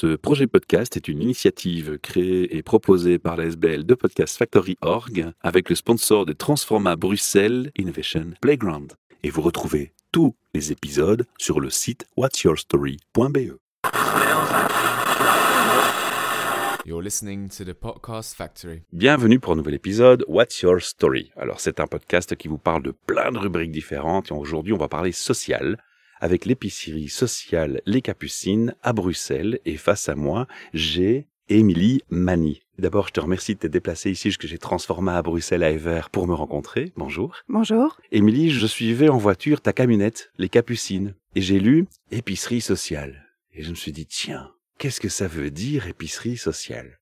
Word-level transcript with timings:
Ce 0.00 0.14
projet 0.14 0.46
podcast 0.46 0.96
est 0.96 1.08
une 1.08 1.20
initiative 1.20 1.98
créée 1.98 2.56
et 2.56 2.62
proposée 2.62 3.18
par 3.18 3.36
la 3.36 3.46
SBL 3.46 3.84
de 3.84 3.94
Podcast 3.94 4.38
Factory 4.38 4.76
Org 4.80 5.32
avec 5.40 5.68
le 5.68 5.74
sponsor 5.74 6.24
de 6.24 6.32
Transforma 6.32 6.94
Bruxelles 6.94 7.72
Innovation 7.76 8.26
Playground. 8.40 8.92
Et 9.24 9.30
vous 9.30 9.42
retrouvez 9.42 9.92
tous 10.12 10.36
les 10.54 10.70
épisodes 10.70 11.26
sur 11.36 11.58
le 11.58 11.68
site 11.68 12.06
whatsyourstory.be. 12.16 13.58
You're 16.86 17.02
listening 17.02 17.48
to 17.48 17.64
the 17.64 17.74
Podcast 17.74 18.36
Factory. 18.36 18.82
Bienvenue 18.92 19.40
pour 19.40 19.54
un 19.54 19.56
nouvel 19.56 19.74
épisode 19.74 20.24
What's 20.28 20.60
Your 20.60 20.80
Story? 20.80 21.32
Alors 21.36 21.58
c'est 21.58 21.80
un 21.80 21.88
podcast 21.88 22.36
qui 22.36 22.46
vous 22.46 22.56
parle 22.56 22.84
de 22.84 22.92
plein 22.92 23.32
de 23.32 23.38
rubriques 23.38 23.72
différentes 23.72 24.30
et 24.30 24.32
aujourd'hui 24.32 24.72
on 24.72 24.78
va 24.78 24.86
parler 24.86 25.10
social 25.10 25.76
avec 26.20 26.46
l'épicerie 26.46 27.08
sociale 27.08 27.80
Les 27.86 28.02
Capucines 28.02 28.74
à 28.82 28.92
Bruxelles 28.92 29.60
et 29.64 29.76
face 29.76 30.08
à 30.08 30.14
moi 30.14 30.46
j'ai 30.74 31.26
Émilie 31.50 32.02
Mani. 32.10 32.60
D'abord, 32.78 33.08
je 33.08 33.14
te 33.14 33.20
remercie 33.20 33.54
de 33.54 33.60
t'être 33.60 33.72
déplacée 33.72 34.10
ici, 34.10 34.30
que 34.36 34.46
j'ai 34.46 34.58
transformé 34.58 35.12
à 35.12 35.22
Bruxelles 35.22 35.62
à 35.62 35.70
Ever 35.70 36.02
pour 36.12 36.26
me 36.26 36.34
rencontrer. 36.34 36.92
Bonjour. 36.96 37.36
Bonjour. 37.48 37.98
Émilie, 38.12 38.50
je 38.50 38.66
suivais 38.66 39.08
en 39.08 39.16
voiture 39.16 39.62
ta 39.62 39.72
camionnette, 39.72 40.30
Les 40.36 40.50
Capucines, 40.50 41.14
et 41.34 41.40
j'ai 41.40 41.58
lu 41.58 41.86
épicerie 42.10 42.60
sociale. 42.60 43.24
Et 43.54 43.62
je 43.62 43.70
me 43.70 43.74
suis 43.74 43.92
dit, 43.92 44.04
tiens, 44.04 44.50
qu'est-ce 44.78 45.00
que 45.00 45.08
ça 45.08 45.26
veut 45.26 45.50
dire 45.50 45.88
épicerie 45.88 46.36
sociale? 46.36 47.00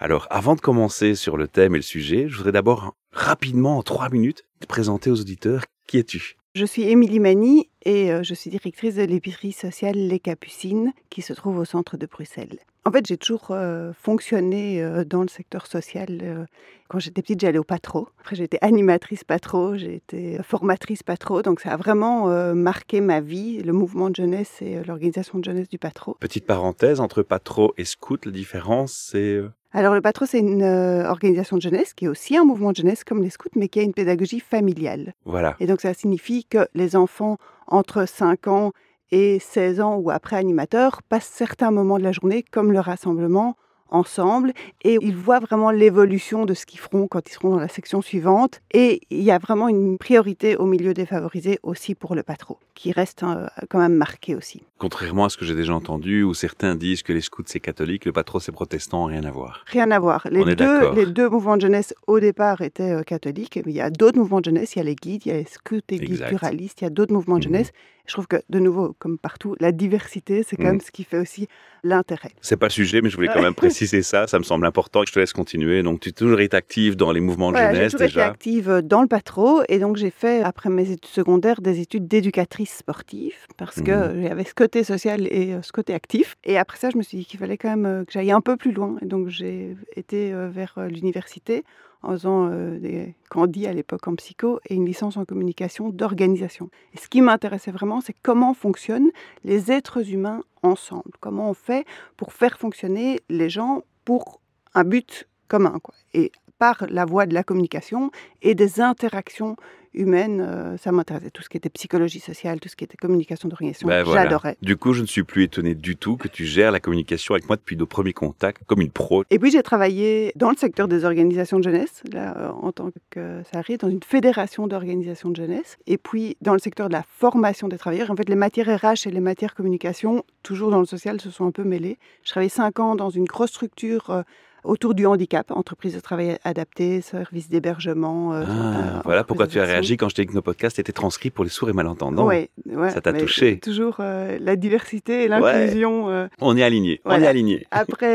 Alors, 0.00 0.26
avant 0.28 0.56
de 0.56 0.60
commencer 0.60 1.14
sur 1.14 1.36
le 1.36 1.46
thème 1.46 1.74
et 1.74 1.78
le 1.78 1.82
sujet, 1.82 2.28
je 2.28 2.36
voudrais 2.36 2.52
d'abord 2.52 2.96
rapidement, 3.12 3.78
en 3.78 3.82
trois 3.84 4.10
minutes, 4.10 4.44
te 4.58 4.66
présenter 4.66 5.08
aux 5.08 5.20
auditeurs 5.20 5.62
qui 5.86 5.98
es-tu? 5.98 6.36
Je 6.54 6.64
suis 6.64 6.82
Émilie 6.82 7.20
Mani 7.20 7.70
et 7.84 8.12
euh, 8.12 8.22
je 8.22 8.34
suis 8.34 8.50
directrice 8.50 8.96
de 8.96 9.02
l'épicerie 9.02 9.52
sociale 9.52 9.96
Les 9.96 10.18
Capucines 10.18 10.92
qui 11.10 11.22
se 11.22 11.32
trouve 11.32 11.58
au 11.58 11.64
centre 11.64 11.96
de 11.96 12.06
Bruxelles. 12.06 12.58
En 12.86 12.90
fait, 12.90 13.06
j'ai 13.06 13.16
toujours 13.16 13.48
euh, 13.50 13.92
fonctionné 13.98 14.82
euh, 14.82 15.04
dans 15.04 15.22
le 15.22 15.28
secteur 15.28 15.66
social. 15.66 16.46
Quand 16.88 16.98
j'étais 16.98 17.22
petite, 17.22 17.40
j'allais 17.40 17.58
au 17.58 17.64
patro. 17.64 18.08
Après, 18.20 18.40
été 18.40 18.58
animatrice 18.60 19.24
patro, 19.24 19.76
j'ai 19.76 19.94
été 19.96 20.38
formatrice 20.42 21.02
patro. 21.02 21.42
Donc, 21.42 21.60
ça 21.60 21.70
a 21.70 21.76
vraiment 21.76 22.28
marqué 22.54 23.00
ma 23.00 23.20
vie, 23.20 23.62
le 23.62 23.72
mouvement 23.72 24.10
de 24.10 24.16
jeunesse 24.16 24.60
et 24.60 24.82
l'organisation 24.84 25.38
de 25.38 25.44
jeunesse 25.44 25.68
du 25.68 25.78
patro. 25.78 26.16
Petite 26.20 26.46
parenthèse, 26.46 27.00
entre 27.00 27.22
patro 27.22 27.72
et 27.78 27.84
scout, 27.84 28.26
la 28.26 28.32
différence, 28.32 28.92
c'est... 28.92 29.40
Alors, 29.76 29.92
le 29.94 30.00
patro, 30.00 30.24
c'est 30.24 30.38
une 30.38 30.62
euh, 30.62 31.10
organisation 31.10 31.56
de 31.56 31.62
jeunesse 31.62 31.94
qui 31.94 32.04
est 32.04 32.08
aussi 32.08 32.36
un 32.36 32.44
mouvement 32.44 32.70
de 32.70 32.76
jeunesse 32.76 33.02
comme 33.02 33.20
les 33.20 33.30
scouts, 33.30 33.48
mais 33.56 33.66
qui 33.66 33.80
a 33.80 33.82
une 33.82 33.92
pédagogie 33.92 34.38
familiale. 34.38 35.14
Voilà. 35.24 35.56
Et 35.58 35.66
donc, 35.66 35.80
ça 35.80 35.92
signifie 35.94 36.44
que 36.44 36.68
les 36.74 36.94
enfants 36.94 37.38
entre 37.66 38.06
5 38.06 38.46
ans 38.46 38.70
et 39.10 39.40
16 39.40 39.80
ans 39.80 39.96
ou 39.96 40.10
après 40.10 40.36
animateurs 40.36 41.02
passent 41.02 41.30
certains 41.32 41.72
moments 41.72 41.98
de 41.98 42.04
la 42.04 42.12
journée, 42.12 42.44
comme 42.44 42.70
le 42.70 42.78
rassemblement, 42.78 43.56
ensemble 43.94 44.52
et 44.82 44.98
ils 45.00 45.16
voient 45.16 45.38
vraiment 45.38 45.70
l'évolution 45.70 46.44
de 46.44 46.54
ce 46.54 46.66
qu'ils 46.66 46.80
feront 46.80 47.06
quand 47.06 47.28
ils 47.28 47.32
seront 47.32 47.50
dans 47.50 47.60
la 47.60 47.68
section 47.68 48.02
suivante. 48.02 48.60
Et 48.72 49.00
il 49.10 49.22
y 49.22 49.30
a 49.30 49.38
vraiment 49.38 49.68
une 49.68 49.98
priorité 49.98 50.56
au 50.56 50.66
milieu 50.66 50.92
défavorisé 50.94 51.58
aussi 51.62 51.94
pour 51.94 52.14
le 52.14 52.22
patro, 52.22 52.58
qui 52.74 52.92
reste 52.92 53.22
euh, 53.22 53.46
quand 53.70 53.78
même 53.78 53.94
marqué 53.94 54.34
aussi. 54.34 54.62
Contrairement 54.78 55.24
à 55.26 55.28
ce 55.28 55.36
que 55.36 55.44
j'ai 55.44 55.54
déjà 55.54 55.72
entendu, 55.72 56.24
où 56.24 56.34
certains 56.34 56.74
disent 56.74 57.02
que 57.04 57.12
les 57.12 57.20
scouts 57.20 57.44
c'est 57.46 57.60
catholique, 57.60 58.04
le 58.06 58.12
patro 58.12 58.40
c'est 58.40 58.50
protestant, 58.52 59.04
rien 59.04 59.22
à 59.24 59.30
voir. 59.30 59.64
Rien 59.68 59.88
à 59.92 60.00
voir. 60.00 60.26
Les, 60.30 60.42
On 60.42 60.48
est 60.48 60.56
deux, 60.56 60.92
les 60.94 61.06
deux 61.06 61.28
mouvements 61.30 61.56
de 61.56 61.62
jeunesse 61.62 61.94
au 62.08 62.18
départ 62.18 62.60
étaient 62.60 62.90
euh, 62.90 63.02
catholiques, 63.02 63.60
mais 63.64 63.72
il 63.72 63.76
y 63.76 63.80
a 63.80 63.90
d'autres 63.90 64.18
mouvements 64.18 64.40
de 64.40 64.46
jeunesse, 64.46 64.74
il 64.74 64.78
y 64.78 64.82
a 64.82 64.84
les 64.84 64.96
guides, 64.96 65.22
il 65.26 65.28
y 65.28 65.32
a 65.32 65.38
les 65.38 65.44
scouts 65.44 65.76
et 65.90 65.98
guides 65.98 66.26
pluralistes, 66.26 66.80
il 66.80 66.84
y 66.84 66.86
a 66.88 66.90
d'autres 66.90 67.12
mouvements 67.12 67.38
de 67.38 67.46
Mhm. 67.46 67.52
jeunesse. 67.52 67.72
Je 68.06 68.12
trouve 68.12 68.26
que, 68.26 68.36
de 68.50 68.58
nouveau, 68.58 68.94
comme 68.98 69.16
partout, 69.16 69.56
la 69.60 69.72
diversité, 69.72 70.42
c'est 70.42 70.56
quand 70.56 70.64
Mhm. 70.64 70.70
même 70.72 70.80
ce 70.82 70.90
qui 70.90 71.04
fait 71.04 71.18
aussi 71.18 71.48
l'intérêt. 71.84 72.32
C'est 72.42 72.58
pas 72.58 72.66
le 72.66 72.72
sujet, 72.72 73.00
mais 73.00 73.08
je 73.08 73.16
voulais 73.16 73.30
quand 73.32 73.40
même 73.40 73.54
préciser 73.88 74.02
ça. 74.02 74.26
Ça 74.26 74.38
me 74.38 74.44
semble 74.44 74.66
important. 74.66 75.02
Je 75.06 75.12
te 75.12 75.18
laisse 75.20 75.32
continuer. 75.32 75.82
Donc, 75.82 76.00
tu 76.00 76.10
as 76.10 76.12
toujours 76.12 76.40
été 76.40 76.54
active 76.54 76.96
dans 76.96 77.12
les 77.12 77.20
mouvements 77.20 77.50
de 77.50 77.56
Voilà, 77.56 77.70
j'ai 77.72 77.76
jeunesse 77.76 77.92
toujours 77.92 78.06
déjà. 78.08 78.26
active 78.26 78.68
euh, 78.68 78.82
dans 78.82 79.00
le 79.00 79.08
patro 79.08 79.62
et 79.70 79.78
donc 79.78 79.96
j'ai 79.96 80.10
fait, 80.10 80.42
après 80.42 80.68
mes 80.68 80.90
études 80.90 81.06
secondaires, 81.10 81.62
des 81.62 81.80
études 81.80 82.06
d'éducatrice 82.06 82.76
sportive 82.76 83.36
parce 83.56 83.80
que 83.80 84.12
Mhm. 84.12 84.22
j'avais 84.28 84.44
ce 84.44 84.52
côté 84.64 84.82
social 84.82 85.26
et 85.30 85.52
euh, 85.52 85.60
ce 85.60 85.72
côté 85.72 85.92
actif. 85.92 86.36
Et 86.42 86.56
après 86.56 86.78
ça, 86.78 86.88
je 86.88 86.96
me 86.96 87.02
suis 87.02 87.18
dit 87.18 87.26
qu'il 87.26 87.38
fallait 87.38 87.58
quand 87.58 87.68
même 87.68 87.84
euh, 87.84 88.04
que 88.04 88.12
j'aille 88.12 88.32
un 88.32 88.40
peu 88.40 88.56
plus 88.56 88.72
loin. 88.72 88.96
Et 89.02 89.04
donc 89.04 89.28
j'ai 89.28 89.76
été 89.94 90.32
euh, 90.32 90.48
vers 90.48 90.78
l'université 90.88 91.64
en 92.02 92.12
faisant 92.12 92.48
des 92.48 93.14
candis 93.30 93.66
à 93.66 93.72
l'époque 93.72 94.06
en 94.08 94.14
psycho 94.14 94.60
et 94.68 94.74
une 94.74 94.84
licence 94.84 95.16
en 95.16 95.24
communication 95.24 95.88
d'organisation. 95.88 96.68
Et 96.92 96.98
ce 96.98 97.08
qui 97.08 97.22
m'intéressait 97.22 97.70
vraiment, 97.70 98.02
c'est 98.02 98.14
comment 98.22 98.52
fonctionnent 98.52 99.10
les 99.42 99.72
êtres 99.72 100.10
humains 100.10 100.42
ensemble. 100.62 101.12
Comment 101.20 101.48
on 101.48 101.54
fait 101.54 101.86
pour 102.18 102.34
faire 102.34 102.58
fonctionner 102.58 103.20
les 103.30 103.48
gens 103.48 103.84
pour 104.04 104.42
un 104.74 104.84
but 104.84 105.26
commun. 105.48 105.78
Quoi. 105.82 105.94
Et 106.12 106.30
par 106.58 106.84
la 106.88 107.04
voie 107.04 107.26
de 107.26 107.34
la 107.34 107.42
communication 107.42 108.10
et 108.42 108.54
des 108.54 108.80
interactions 108.80 109.56
humaines, 109.94 110.44
euh, 110.46 110.76
ça 110.76 110.92
m'intéressait. 110.92 111.30
Tout 111.30 111.42
ce 111.42 111.48
qui 111.48 111.56
était 111.56 111.68
psychologie 111.70 112.20
sociale, 112.20 112.60
tout 112.60 112.68
ce 112.68 112.76
qui 112.76 112.84
était 112.84 112.96
communication 112.96 113.48
d'organisation, 113.48 113.86
Ben 113.88 114.02
voilà. 114.02 114.24
j'adorais. 114.24 114.56
Du 114.60 114.76
coup, 114.76 114.92
je 114.92 115.02
ne 115.02 115.06
suis 115.06 115.22
plus 115.22 115.44
étonné 115.44 115.74
du 115.74 115.96
tout 115.96 116.16
que 116.16 116.28
tu 116.28 116.44
gères 116.44 116.72
la 116.72 116.80
communication 116.80 117.34
avec 117.34 117.46
moi 117.48 117.56
depuis 117.56 117.76
nos 117.76 117.86
premiers 117.86 118.12
contacts 118.12 118.64
comme 118.66 118.80
une 118.80 118.90
pro. 118.90 119.24
Et 119.30 119.38
puis 119.38 119.50
j'ai 119.50 119.62
travaillé 119.62 120.32
dans 120.36 120.50
le 120.50 120.56
secteur 120.56 120.88
des 120.88 121.04
organisations 121.04 121.58
de 121.58 121.64
jeunesse, 121.64 122.02
là, 122.12 122.36
euh, 122.36 122.48
en 122.50 122.72
tant 122.72 122.90
que 123.10 123.42
salarié, 123.52 123.76
dans 123.76 123.88
une 123.88 124.02
fédération 124.02 124.66
d'organisations 124.66 125.30
de 125.30 125.36
jeunesse, 125.36 125.76
et 125.86 125.96
puis 125.96 126.36
dans 126.40 126.54
le 126.54 126.58
secteur 126.58 126.88
de 126.88 126.92
la 126.92 127.04
formation 127.06 127.68
des 127.68 127.78
travailleurs. 127.78 128.10
En 128.10 128.16
fait, 128.16 128.28
les 128.28 128.34
matières 128.34 128.66
RH 128.66 129.06
et 129.06 129.10
les 129.10 129.20
matières 129.20 129.54
communication, 129.54 130.24
toujours 130.42 130.70
dans 130.70 130.80
le 130.80 130.86
social, 130.86 131.20
se 131.20 131.30
sont 131.30 131.46
un 131.46 131.52
peu 131.52 131.62
mêlées. 131.64 131.98
Je 132.24 132.30
travaillais 132.30 132.48
cinq 132.48 132.80
ans 132.80 132.96
dans 132.96 133.10
une 133.10 133.24
grosse 133.24 133.50
structure 133.50 134.10
euh, 134.10 134.22
autour 134.64 134.94
du 134.94 135.06
handicap, 135.06 135.50
entreprise 135.50 135.94
de 135.94 136.00
travail 136.00 136.38
adapté, 136.44 137.00
service 137.00 137.48
d'hébergement. 137.48 138.32
euh, 138.34 138.44
Ah, 138.46 138.98
euh, 138.98 139.00
voilà 139.04 139.22
pourquoi 139.24 139.46
tu 139.46 139.60
as 139.60 139.64
réagi 139.64 139.96
quand 139.96 140.08
je 140.08 140.14
t'ai 140.14 140.22
dit 140.22 140.28
que 140.28 140.34
nos 140.34 140.42
podcasts 140.42 140.78
étaient 140.78 140.92
transcrits 140.92 141.30
pour 141.30 141.44
les 141.44 141.50
sourds 141.50 141.70
et 141.70 141.72
malentendants. 141.72 142.26
Ouais, 142.26 142.48
ouais, 142.66 142.90
Ça 142.90 143.00
t'a 143.00 143.12
touché. 143.12 143.58
Toujours 143.60 143.96
euh, 144.00 144.38
la 144.40 144.56
diversité 144.56 145.24
et 145.24 145.28
l'inclusion. 145.28 146.08
euh, 146.10 146.26
On 146.40 146.56
est 146.56 146.62
alignés. 146.62 147.00
On 147.04 147.10
est 147.10 147.14
Voilà. 147.14 147.28
alignés. 147.30 147.66
Après 147.70 148.14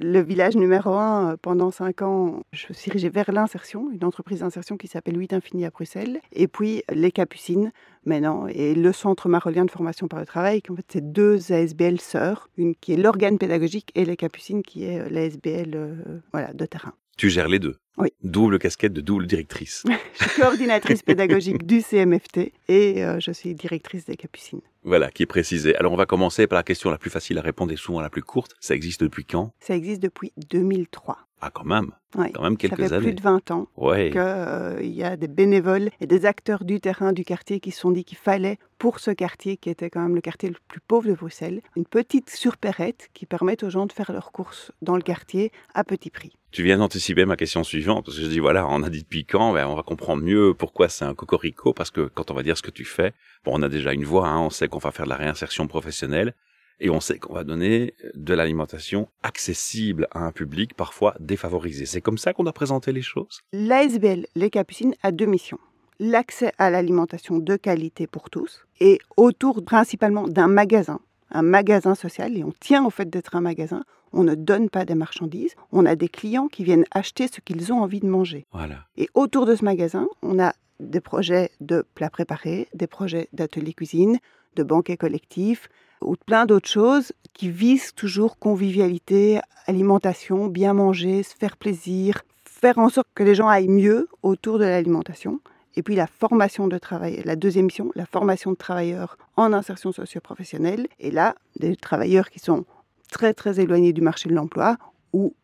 le 0.00 0.20
village 0.20 0.56
numéro 0.56 0.94
un, 0.94 1.36
pendant 1.40 1.70
cinq 1.70 2.02
ans, 2.02 2.42
je 2.52 2.66
me 2.68 2.74
suis 2.74 2.90
dirigée 2.90 3.08
vers 3.08 3.32
l'insertion, 3.32 3.88
une 3.92 4.04
entreprise 4.04 4.40
d'insertion 4.40 4.76
qui 4.76 4.86
s'appelle 4.88 5.18
8 5.18 5.32
Infini 5.32 5.64
à 5.64 5.70
Bruxelles. 5.70 6.20
Et 6.32 6.46
puis 6.48 6.82
les 6.92 7.10
Capucines, 7.10 7.72
maintenant, 8.06 8.46
et 8.48 8.74
le 8.74 8.92
Centre 8.92 9.28
marolien 9.28 9.64
de 9.64 9.70
formation 9.70 10.08
par 10.08 10.20
le 10.20 10.26
travail, 10.26 10.62
qui 10.62 10.70
en 10.72 10.76
fait, 10.76 10.86
c'est 10.88 11.12
deux 11.12 11.52
ASBL 11.52 12.00
sœurs, 12.00 12.48
une 12.56 12.74
qui 12.74 12.92
est 12.92 12.96
l'organe 12.96 13.38
pédagogique 13.38 13.90
et 13.94 14.04
les 14.04 14.16
Capucines 14.16 14.62
qui 14.62 14.84
est 14.84 15.00
euh, 15.00 15.08
l'ASBL 15.10 15.72
euh, 15.74 15.94
voilà, 16.32 16.52
de 16.52 16.66
terrain. 16.66 16.92
Tu 17.16 17.30
gères 17.30 17.48
les 17.48 17.60
deux. 17.60 17.76
Oui. 17.96 18.08
Double 18.24 18.58
casquette 18.58 18.92
de 18.92 19.00
double 19.00 19.26
directrice. 19.28 19.84
Je 20.18 20.24
suis 20.24 20.40
coordinatrice 20.40 21.02
pédagogique 21.04 21.64
du 21.64 21.80
CMFT 21.80 22.52
et 22.68 23.04
euh, 23.04 23.20
je 23.20 23.30
suis 23.30 23.54
directrice 23.54 24.04
des 24.04 24.16
Capucines. 24.16 24.62
voilà, 24.82 25.10
qui 25.10 25.22
est 25.22 25.26
précisé. 25.26 25.76
Alors, 25.76 25.92
on 25.92 25.96
va 25.96 26.06
commencer 26.06 26.48
par 26.48 26.56
la 26.56 26.64
question 26.64 26.90
la 26.90 26.98
plus 26.98 27.10
facile 27.10 27.38
à 27.38 27.40
répondre 27.40 27.72
et 27.72 27.76
souvent 27.76 28.00
la 28.00 28.10
plus 28.10 28.22
courte. 28.22 28.56
Ça 28.58 28.74
existe 28.74 29.00
depuis 29.02 29.24
quand? 29.24 29.52
Ça 29.60 29.76
existe 29.76 30.02
depuis 30.02 30.32
2003. 30.50 31.18
Ah, 31.46 31.50
quand 31.52 31.64
même. 31.64 31.90
Quand 32.14 32.42
même 32.42 32.52
Ça 32.52 32.56
quelques 32.56 32.76
fait 32.76 32.86
plus 32.86 32.94
années. 32.94 33.12
de 33.12 33.20
20 33.20 33.50
ans. 33.50 33.68
Ouais. 33.76 34.10
qu'il 34.10 34.94
y 34.94 35.02
a 35.02 35.16
des 35.16 35.28
bénévoles 35.28 35.90
et 36.00 36.06
des 36.06 36.24
acteurs 36.24 36.64
du 36.64 36.80
terrain 36.80 37.12
du 37.12 37.22
quartier 37.22 37.60
qui 37.60 37.70
se 37.70 37.80
sont 37.80 37.90
dit 37.90 38.04
qu'il 38.04 38.16
fallait, 38.16 38.58
pour 38.78 38.98
ce 38.98 39.10
quartier 39.10 39.58
qui 39.58 39.68
était 39.68 39.90
quand 39.90 40.00
même 40.00 40.14
le 40.14 40.22
quartier 40.22 40.48
le 40.48 40.54
plus 40.68 40.80
pauvre 40.80 41.06
de 41.06 41.12
Bruxelles, 41.12 41.60
une 41.76 41.84
petite 41.84 42.30
surpérette 42.30 43.10
qui 43.12 43.26
permette 43.26 43.62
aux 43.62 43.68
gens 43.68 43.84
de 43.84 43.92
faire 43.92 44.10
leurs 44.10 44.32
courses 44.32 44.72
dans 44.80 44.96
le 44.96 45.02
quartier 45.02 45.52
à 45.74 45.84
petit 45.84 46.08
prix. 46.08 46.32
Tu 46.50 46.62
viens 46.62 46.78
d'anticiper 46.78 47.26
ma 47.26 47.36
question 47.36 47.62
suivante, 47.62 48.06
parce 48.06 48.16
que 48.16 48.22
je 48.22 48.28
dis, 48.28 48.38
voilà, 48.38 48.66
on 48.70 48.82
a 48.82 48.88
dit 48.88 49.02
depuis 49.02 49.26
quand, 49.26 49.52
ben, 49.52 49.66
on 49.66 49.74
va 49.74 49.82
comprendre 49.82 50.22
mieux 50.22 50.54
pourquoi 50.54 50.88
c'est 50.88 51.04
un 51.04 51.14
cocorico, 51.14 51.74
parce 51.74 51.90
que 51.90 52.02
quand 52.14 52.30
on 52.30 52.34
va 52.34 52.42
dire 52.42 52.56
ce 52.56 52.62
que 52.62 52.70
tu 52.70 52.86
fais, 52.86 53.12
bon, 53.44 53.52
on 53.58 53.62
a 53.62 53.68
déjà 53.68 53.92
une 53.92 54.04
voix, 54.04 54.28
hein, 54.28 54.40
on 54.40 54.50
sait 54.50 54.68
qu'on 54.68 54.78
va 54.78 54.92
faire 54.92 55.04
de 55.04 55.10
la 55.10 55.16
réinsertion 55.16 55.66
professionnelle, 55.66 56.32
et 56.80 56.90
on 56.90 57.00
sait 57.00 57.18
qu'on 57.18 57.34
va 57.34 57.44
donner 57.44 57.94
de 58.14 58.34
l'alimentation 58.34 59.08
accessible 59.22 60.08
à 60.10 60.20
un 60.20 60.32
public 60.32 60.74
parfois 60.74 61.14
défavorisé. 61.20 61.86
C'est 61.86 62.00
comme 62.00 62.18
ça 62.18 62.32
qu'on 62.32 62.46
a 62.46 62.52
présenté 62.52 62.92
les 62.92 63.02
choses? 63.02 63.40
L'ASBL 63.52 64.26
Les 64.34 64.50
Capucines 64.50 64.94
a 65.02 65.12
deux 65.12 65.26
missions. 65.26 65.58
L'accès 66.00 66.52
à 66.58 66.70
l'alimentation 66.70 67.38
de 67.38 67.56
qualité 67.56 68.06
pour 68.06 68.28
tous 68.28 68.66
et 68.80 68.98
autour 69.16 69.64
principalement 69.64 70.26
d'un 70.26 70.48
magasin, 70.48 71.00
un 71.30 71.42
magasin 71.42 71.94
social, 71.94 72.36
et 72.36 72.42
on 72.42 72.52
tient 72.58 72.84
au 72.84 72.90
fait 72.90 73.08
d'être 73.08 73.36
un 73.36 73.40
magasin. 73.40 73.84
On 74.12 74.24
ne 74.24 74.34
donne 74.34 74.70
pas 74.70 74.84
des 74.84 74.94
marchandises, 74.94 75.54
on 75.72 75.86
a 75.86 75.96
des 75.96 76.08
clients 76.08 76.48
qui 76.48 76.64
viennent 76.64 76.84
acheter 76.92 77.28
ce 77.28 77.40
qu'ils 77.40 77.72
ont 77.72 77.80
envie 77.80 78.00
de 78.00 78.08
manger. 78.08 78.46
Voilà. 78.52 78.86
Et 78.96 79.08
autour 79.14 79.46
de 79.46 79.54
ce 79.54 79.64
magasin, 79.64 80.08
on 80.22 80.40
a 80.40 80.52
des 80.80 81.00
projets 81.00 81.50
de 81.60 81.84
plats 81.94 82.10
préparés, 82.10 82.68
des 82.74 82.86
projets 82.86 83.28
d'ateliers 83.32 83.74
cuisine, 83.74 84.18
de 84.56 84.62
banquets 84.62 84.96
collectifs 84.96 85.68
ou 86.04 86.16
plein 86.16 86.46
d'autres 86.46 86.68
choses 86.68 87.12
qui 87.32 87.50
visent 87.50 87.94
toujours 87.94 88.38
convivialité, 88.38 89.40
alimentation, 89.66 90.46
bien 90.46 90.72
manger, 90.72 91.22
se 91.22 91.34
faire 91.34 91.56
plaisir, 91.56 92.22
faire 92.44 92.78
en 92.78 92.88
sorte 92.88 93.08
que 93.14 93.22
les 93.22 93.34
gens 93.34 93.48
aillent 93.48 93.68
mieux 93.68 94.08
autour 94.22 94.58
de 94.58 94.64
l'alimentation. 94.64 95.40
Et 95.76 95.82
puis 95.82 95.96
la 95.96 96.06
formation 96.06 96.68
de 96.68 96.78
travail, 96.78 97.20
la 97.24 97.36
deuxième 97.36 97.66
mission, 97.66 97.90
la 97.96 98.06
formation 98.06 98.52
de 98.52 98.56
travailleurs 98.56 99.18
en 99.36 99.52
insertion 99.52 99.90
socio-professionnelle. 99.90 100.86
Et 101.00 101.10
là, 101.10 101.34
des 101.58 101.74
travailleurs 101.76 102.30
qui 102.30 102.38
sont 102.38 102.64
très 103.10 103.34
très 103.34 103.60
éloignés 103.60 103.92
du 103.92 104.00
marché 104.00 104.28
de 104.28 104.34
l'emploi, 104.34 104.76
où 105.12 105.34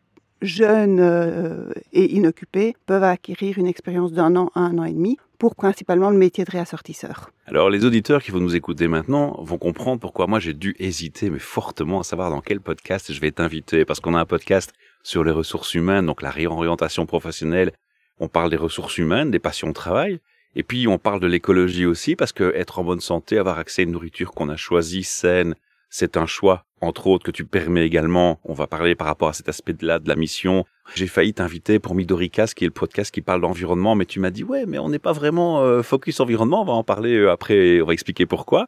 jeunes 0.41 0.99
euh, 0.99 1.71
et 1.93 2.15
inoccupés 2.15 2.75
peuvent 2.85 3.03
acquérir 3.03 3.57
une 3.59 3.67
expérience 3.67 4.13
d'un 4.13 4.35
an 4.35 4.49
à 4.55 4.61
un 4.61 4.77
an 4.77 4.85
et 4.85 4.93
demi 4.93 5.17
pour 5.41 5.55
principalement 5.55 6.11
le 6.11 6.19
métier 6.19 6.43
de 6.43 6.51
réassortisseur. 6.51 7.31
Alors 7.47 7.71
les 7.71 7.83
auditeurs 7.83 8.21
qui 8.21 8.29
vont 8.29 8.39
nous 8.39 8.55
écouter 8.55 8.87
maintenant 8.87 9.41
vont 9.41 9.57
comprendre 9.57 9.99
pourquoi 9.99 10.27
moi 10.27 10.39
j'ai 10.39 10.53
dû 10.53 10.75
hésiter 10.77 11.31
mais 11.31 11.39
fortement 11.39 12.01
à 12.01 12.03
savoir 12.03 12.29
dans 12.29 12.41
quel 12.41 12.61
podcast 12.61 13.11
je 13.11 13.19
vais 13.19 13.31
t'inviter 13.31 13.83
parce 13.83 13.99
qu'on 13.99 14.13
a 14.13 14.19
un 14.19 14.25
podcast 14.25 14.71
sur 15.01 15.23
les 15.23 15.31
ressources 15.31 15.73
humaines, 15.73 16.05
donc 16.05 16.21
la 16.21 16.29
réorientation 16.29 17.07
professionnelle. 17.07 17.71
On 18.19 18.27
parle 18.27 18.51
des 18.51 18.55
ressources 18.55 18.99
humaines, 18.99 19.31
des 19.31 19.39
passions 19.39 19.69
au 19.69 19.73
travail. 19.73 20.19
Et 20.55 20.61
puis 20.61 20.87
on 20.87 20.99
parle 20.99 21.19
de 21.19 21.25
l'écologie 21.25 21.87
aussi 21.87 22.15
parce 22.15 22.33
que 22.33 22.53
être 22.55 22.77
en 22.77 22.83
bonne 22.83 23.01
santé, 23.01 23.39
avoir 23.39 23.57
accès 23.57 23.81
à 23.81 23.85
une 23.85 23.93
nourriture 23.93 24.33
qu'on 24.33 24.49
a 24.49 24.57
choisie 24.57 25.01
saine, 25.01 25.55
c'est 25.91 26.17
un 26.17 26.25
choix, 26.25 26.65
entre 26.79 27.05
autres, 27.07 27.25
que 27.25 27.31
tu 27.31 27.45
permets 27.45 27.85
également. 27.85 28.39
On 28.45 28.53
va 28.53 28.65
parler 28.65 28.95
par 28.95 29.07
rapport 29.07 29.27
à 29.27 29.33
cet 29.33 29.49
aspect-là 29.49 29.99
de 29.99 30.07
la 30.07 30.15
mission. 30.15 30.65
J'ai 30.95 31.05
failli 31.05 31.33
t'inviter 31.33 31.79
pour 31.79 31.93
Midoricas, 31.95 32.53
qui 32.55 32.63
est 32.63 32.67
le 32.67 32.73
podcast 32.73 33.13
qui 33.13 33.21
parle 33.21 33.41
d'environnement, 33.41 33.93
mais 33.93 34.05
tu 34.05 34.19
m'as 34.19 34.31
dit, 34.31 34.43
ouais, 34.43 34.65
mais 34.65 34.79
on 34.79 34.89
n'est 34.89 34.99
pas 34.99 35.11
vraiment 35.11 35.61
euh, 35.61 35.83
focus 35.83 36.21
environnement, 36.21 36.61
on 36.61 36.65
va 36.65 36.73
en 36.73 36.83
parler 36.83 37.15
euh, 37.15 37.31
après, 37.31 37.81
on 37.81 37.85
va 37.85 37.93
expliquer 37.93 38.25
pourquoi. 38.25 38.67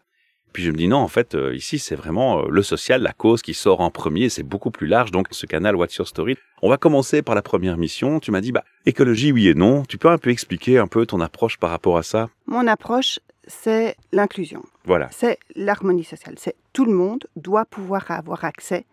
Puis 0.52 0.64
je 0.64 0.70
me 0.70 0.76
dis 0.76 0.88
non, 0.88 0.98
en 0.98 1.08
fait, 1.08 1.34
euh, 1.34 1.56
ici, 1.56 1.80
c'est 1.80 1.96
vraiment 1.96 2.46
le 2.46 2.62
social, 2.62 3.02
la 3.02 3.14
cause 3.14 3.42
qui 3.42 3.56
sort 3.56 3.80
en 3.80 3.90
premier, 3.90 4.30
c'est 4.30 4.44
beaucoup 4.44 4.70
plus 4.70 4.86
large. 4.86 5.10
Donc, 5.10 5.28
ce 5.32 5.46
canal 5.46 5.76
What's 5.76 5.96
Your 5.96 6.08
Story, 6.08 6.38
on 6.62 6.70
va 6.70 6.78
commencer 6.78 7.22
par 7.22 7.34
la 7.36 7.42
première 7.42 7.78
mission. 7.78 8.20
Tu 8.20 8.32
m'as 8.32 8.42
dit, 8.42 8.52
bah, 8.52 8.64
écologie, 8.86 9.32
oui 9.32 9.48
et 9.48 9.56
non. 9.56 9.84
Tu 9.84 9.98
peux 9.98 10.10
un 10.10 10.20
peu 10.20 10.30
expliquer 10.30 10.78
un 10.78 10.88
peu 10.88 11.06
ton 11.06 11.22
approche 11.22 11.58
par 11.58 11.72
rapport 11.72 11.98
à 11.98 12.04
ça? 12.04 12.30
Mon 12.46 12.68
approche, 12.68 13.20
c'est 13.48 13.96
l'inclusion. 14.12 14.64
Voilà. 14.86 15.10
C'est 15.12 15.40
l'harmonie 15.56 16.04
sociale. 16.04 16.36
C'est 16.38 16.56
tout 16.72 16.86
le 16.86 16.94
monde 16.94 17.26
doit 17.36 17.66
pouvoir 17.66 18.10
avoir 18.12 18.44
accès 18.46 18.86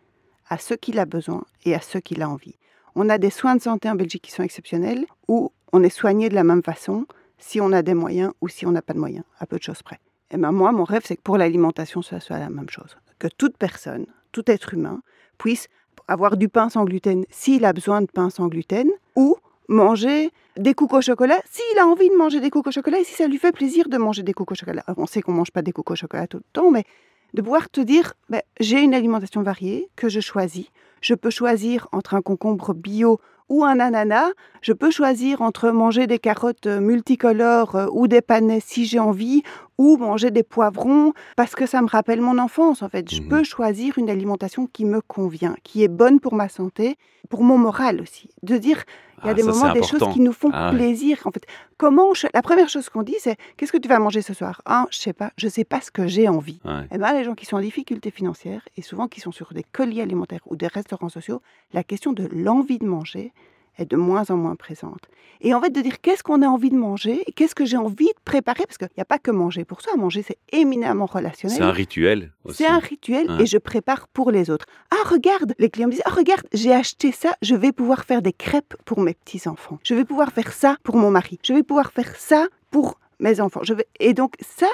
à 0.48 0.58
ce 0.58 0.74
qu'il 0.74 0.98
a 0.98 1.06
besoin 1.06 1.44
et 1.64 1.74
à 1.74 1.80
ce 1.80 1.98
qu'il 1.98 2.22
a 2.22 2.28
envie. 2.28 2.56
On 2.94 3.08
a 3.08 3.18
des 3.18 3.30
soins 3.30 3.56
de 3.56 3.62
santé 3.62 3.88
en 3.88 3.94
Belgique 3.94 4.22
qui 4.22 4.32
sont 4.32 4.42
exceptionnels, 4.42 5.06
où 5.28 5.52
on 5.72 5.82
est 5.82 5.90
soigné 5.90 6.28
de 6.28 6.34
la 6.34 6.44
même 6.44 6.62
façon 6.62 7.06
si 7.38 7.60
on 7.60 7.72
a 7.72 7.82
des 7.82 7.94
moyens 7.94 8.32
ou 8.40 8.48
si 8.48 8.66
on 8.66 8.72
n'a 8.72 8.82
pas 8.82 8.92
de 8.92 8.98
moyens, 8.98 9.24
à 9.38 9.46
peu 9.46 9.56
de 9.56 9.62
choses 9.62 9.82
près. 9.82 10.00
Et 10.30 10.36
ben 10.36 10.52
moi, 10.52 10.72
mon 10.72 10.84
rêve, 10.84 11.02
c'est 11.04 11.16
que 11.16 11.22
pour 11.22 11.38
l'alimentation, 11.38 12.02
ce 12.02 12.18
soit 12.18 12.38
la 12.38 12.50
même 12.50 12.68
chose. 12.68 12.96
Que 13.18 13.28
toute 13.28 13.56
personne, 13.56 14.06
tout 14.32 14.48
être 14.50 14.74
humain, 14.74 15.02
puisse 15.38 15.68
avoir 16.08 16.36
du 16.36 16.48
pain 16.48 16.68
sans 16.68 16.84
gluten 16.84 17.24
s'il 17.30 17.64
a 17.64 17.72
besoin 17.72 18.02
de 18.02 18.06
pain 18.06 18.30
sans 18.30 18.48
gluten, 18.48 18.88
ou 19.16 19.36
manger 19.68 20.30
des 20.60 20.74
coucos 20.74 20.98
au 20.98 21.00
chocolat 21.00 21.40
s'il 21.50 21.78
a 21.78 21.86
envie 21.86 22.10
de 22.10 22.14
manger 22.14 22.38
des 22.38 22.50
coucos 22.50 22.68
au 22.68 22.72
chocolat 22.72 23.00
et 23.00 23.04
si 23.04 23.14
ça 23.14 23.26
lui 23.26 23.38
fait 23.38 23.50
plaisir 23.50 23.88
de 23.88 23.96
manger 23.96 24.22
des 24.22 24.34
coucos 24.34 24.52
au 24.52 24.58
chocolat. 24.58 24.84
on 24.96 25.06
sait 25.06 25.22
qu'on 25.22 25.32
mange 25.32 25.50
pas 25.50 25.62
des 25.62 25.72
coucos 25.72 25.94
au 25.94 25.96
chocolat 25.96 26.26
tout 26.26 26.36
le 26.36 26.44
temps, 26.52 26.70
mais 26.70 26.84
de 27.32 27.40
pouvoir 27.40 27.70
te 27.70 27.80
dire, 27.80 28.12
ben, 28.28 28.42
j'ai 28.58 28.82
une 28.82 28.92
alimentation 28.92 29.42
variée 29.42 29.88
que 29.96 30.10
je 30.10 30.20
choisis. 30.20 30.66
Je 31.00 31.14
peux 31.14 31.30
choisir 31.30 31.88
entre 31.92 32.14
un 32.14 32.20
concombre 32.20 32.74
bio 32.74 33.20
ou 33.50 33.64
un 33.64 33.78
ananas. 33.80 34.30
Je 34.62 34.72
peux 34.72 34.90
choisir 34.90 35.42
entre 35.42 35.70
manger 35.70 36.06
des 36.06 36.18
carottes 36.18 36.66
euh, 36.66 36.80
multicolores 36.80 37.76
euh, 37.76 37.86
ou 37.92 38.08
des 38.08 38.22
panais 38.22 38.60
si 38.60 38.86
j'ai 38.86 38.98
envie, 38.98 39.42
ou 39.76 39.96
manger 39.96 40.30
des 40.30 40.42
poivrons 40.42 41.12
parce 41.36 41.54
que 41.54 41.66
ça 41.66 41.82
me 41.82 41.88
rappelle 41.88 42.20
mon 42.20 42.38
enfance. 42.38 42.82
En 42.82 42.88
fait, 42.88 43.10
je 43.12 43.20
Mhm. 43.20 43.28
peux 43.28 43.44
choisir 43.44 43.98
une 43.98 44.08
alimentation 44.10 44.66
qui 44.66 44.84
me 44.84 45.00
convient, 45.00 45.54
qui 45.64 45.82
est 45.82 45.88
bonne 45.88 46.20
pour 46.20 46.34
ma 46.34 46.48
santé, 46.48 46.96
pour 47.28 47.42
mon 47.42 47.58
moral 47.58 48.00
aussi. 48.00 48.28
De 48.42 48.56
dire, 48.56 48.84
il 49.22 49.26
y 49.26 49.28
a 49.28 49.32
Ah, 49.32 49.34
des 49.34 49.42
moments, 49.42 49.72
des 49.72 49.82
choses 49.82 50.02
qui 50.12 50.20
nous 50.20 50.32
font 50.32 50.50
Ah 50.52 50.70
ouais. 50.70 50.76
plaisir. 50.78 51.20
En 51.26 51.30
fait, 51.30 51.44
comment 51.76 52.14
je- 52.14 52.26
la 52.32 52.40
première 52.42 52.68
chose 52.70 52.88
qu'on 52.88 53.02
dit, 53.02 53.16
c'est 53.18 53.36
qu'est-ce 53.56 53.70
que 53.72 53.76
tu 53.78 53.88
vas 53.88 53.98
manger 53.98 54.22
ce 54.22 54.32
soir? 54.32 54.62
Ah, 54.64 54.86
je 54.90 54.98
sais 54.98 55.12
pas, 55.12 55.30
je 55.36 55.46
sais 55.48 55.64
pas 55.64 55.80
ce 55.82 55.90
que 55.90 56.06
j'ai 56.06 56.26
envie. 56.28 56.60
Ouais. 56.64 56.86
Eh 56.90 56.96
ben, 56.98 57.12
les 57.12 57.24
gens 57.24 57.34
qui 57.34 57.44
sont 57.46 57.56
en 57.56 57.60
difficulté 57.60 58.10
financière 58.10 58.62
et 58.78 58.82
souvent 58.82 59.08
qui 59.08 59.20
sont 59.20 59.32
sur 59.32 59.52
des 59.52 59.62
colis 59.62 60.00
alimentaires 60.00 60.40
ou 60.46 60.56
des 60.56 60.66
restaurants 60.68 61.10
sociaux, 61.10 61.42
la 61.74 61.84
question 61.84 62.12
de 62.14 62.28
l'envie 62.32 62.78
de 62.78 62.86
manger 62.86 63.32
est 63.80 63.90
de 63.90 63.96
moins 63.96 64.24
en 64.30 64.36
moins 64.36 64.56
présente. 64.56 65.08
Et 65.40 65.54
en 65.54 65.60
fait, 65.60 65.70
de 65.70 65.80
dire 65.80 66.00
qu'est-ce 66.00 66.22
qu'on 66.22 66.42
a 66.42 66.46
envie 66.46 66.70
de 66.70 66.76
manger, 66.76 67.22
et 67.26 67.32
qu'est-ce 67.32 67.54
que 67.54 67.64
j'ai 67.64 67.76
envie 67.76 68.06
de 68.06 68.20
préparer, 68.24 68.64
parce 68.66 68.76
qu'il 68.76 68.88
n'y 68.96 69.02
a 69.02 69.06
pas 69.06 69.18
que 69.18 69.30
manger 69.30 69.64
pour 69.64 69.80
soi, 69.80 69.96
manger 69.96 70.22
c'est 70.26 70.38
éminemment 70.52 71.06
relationnel. 71.06 71.56
C'est 71.56 71.64
un 71.64 71.72
rituel 71.72 72.32
aussi. 72.44 72.58
C'est 72.58 72.66
un 72.66 72.78
rituel 72.78 73.26
et 73.40 73.46
je 73.46 73.58
prépare 73.58 74.08
pour 74.08 74.30
les 74.30 74.50
autres. 74.50 74.66
Ah, 74.90 75.08
regarde, 75.08 75.54
les 75.58 75.70
clients 75.70 75.88
me 75.88 75.92
disent, 75.92 76.02
ah, 76.04 76.10
regarde, 76.10 76.46
j'ai 76.52 76.72
acheté 76.72 77.12
ça, 77.12 77.34
je 77.42 77.54
vais 77.54 77.72
pouvoir 77.72 78.04
faire 78.04 78.22
des 78.22 78.32
crêpes 78.32 78.74
pour 78.84 79.00
mes 79.00 79.14
petits-enfants. 79.14 79.78
Je 79.82 79.94
vais 79.94 80.04
pouvoir 80.04 80.32
faire 80.32 80.52
ça 80.52 80.76
pour 80.82 80.96
mon 80.96 81.10
mari. 81.10 81.38
Je 81.42 81.52
vais 81.52 81.62
pouvoir 81.62 81.92
faire 81.92 82.14
ça 82.16 82.46
pour 82.70 83.00
mes 83.18 83.40
enfants. 83.40 83.60
Je 83.62 83.74
vais... 83.74 83.86
Et 83.98 84.14
donc, 84.14 84.34
ça, 84.40 84.68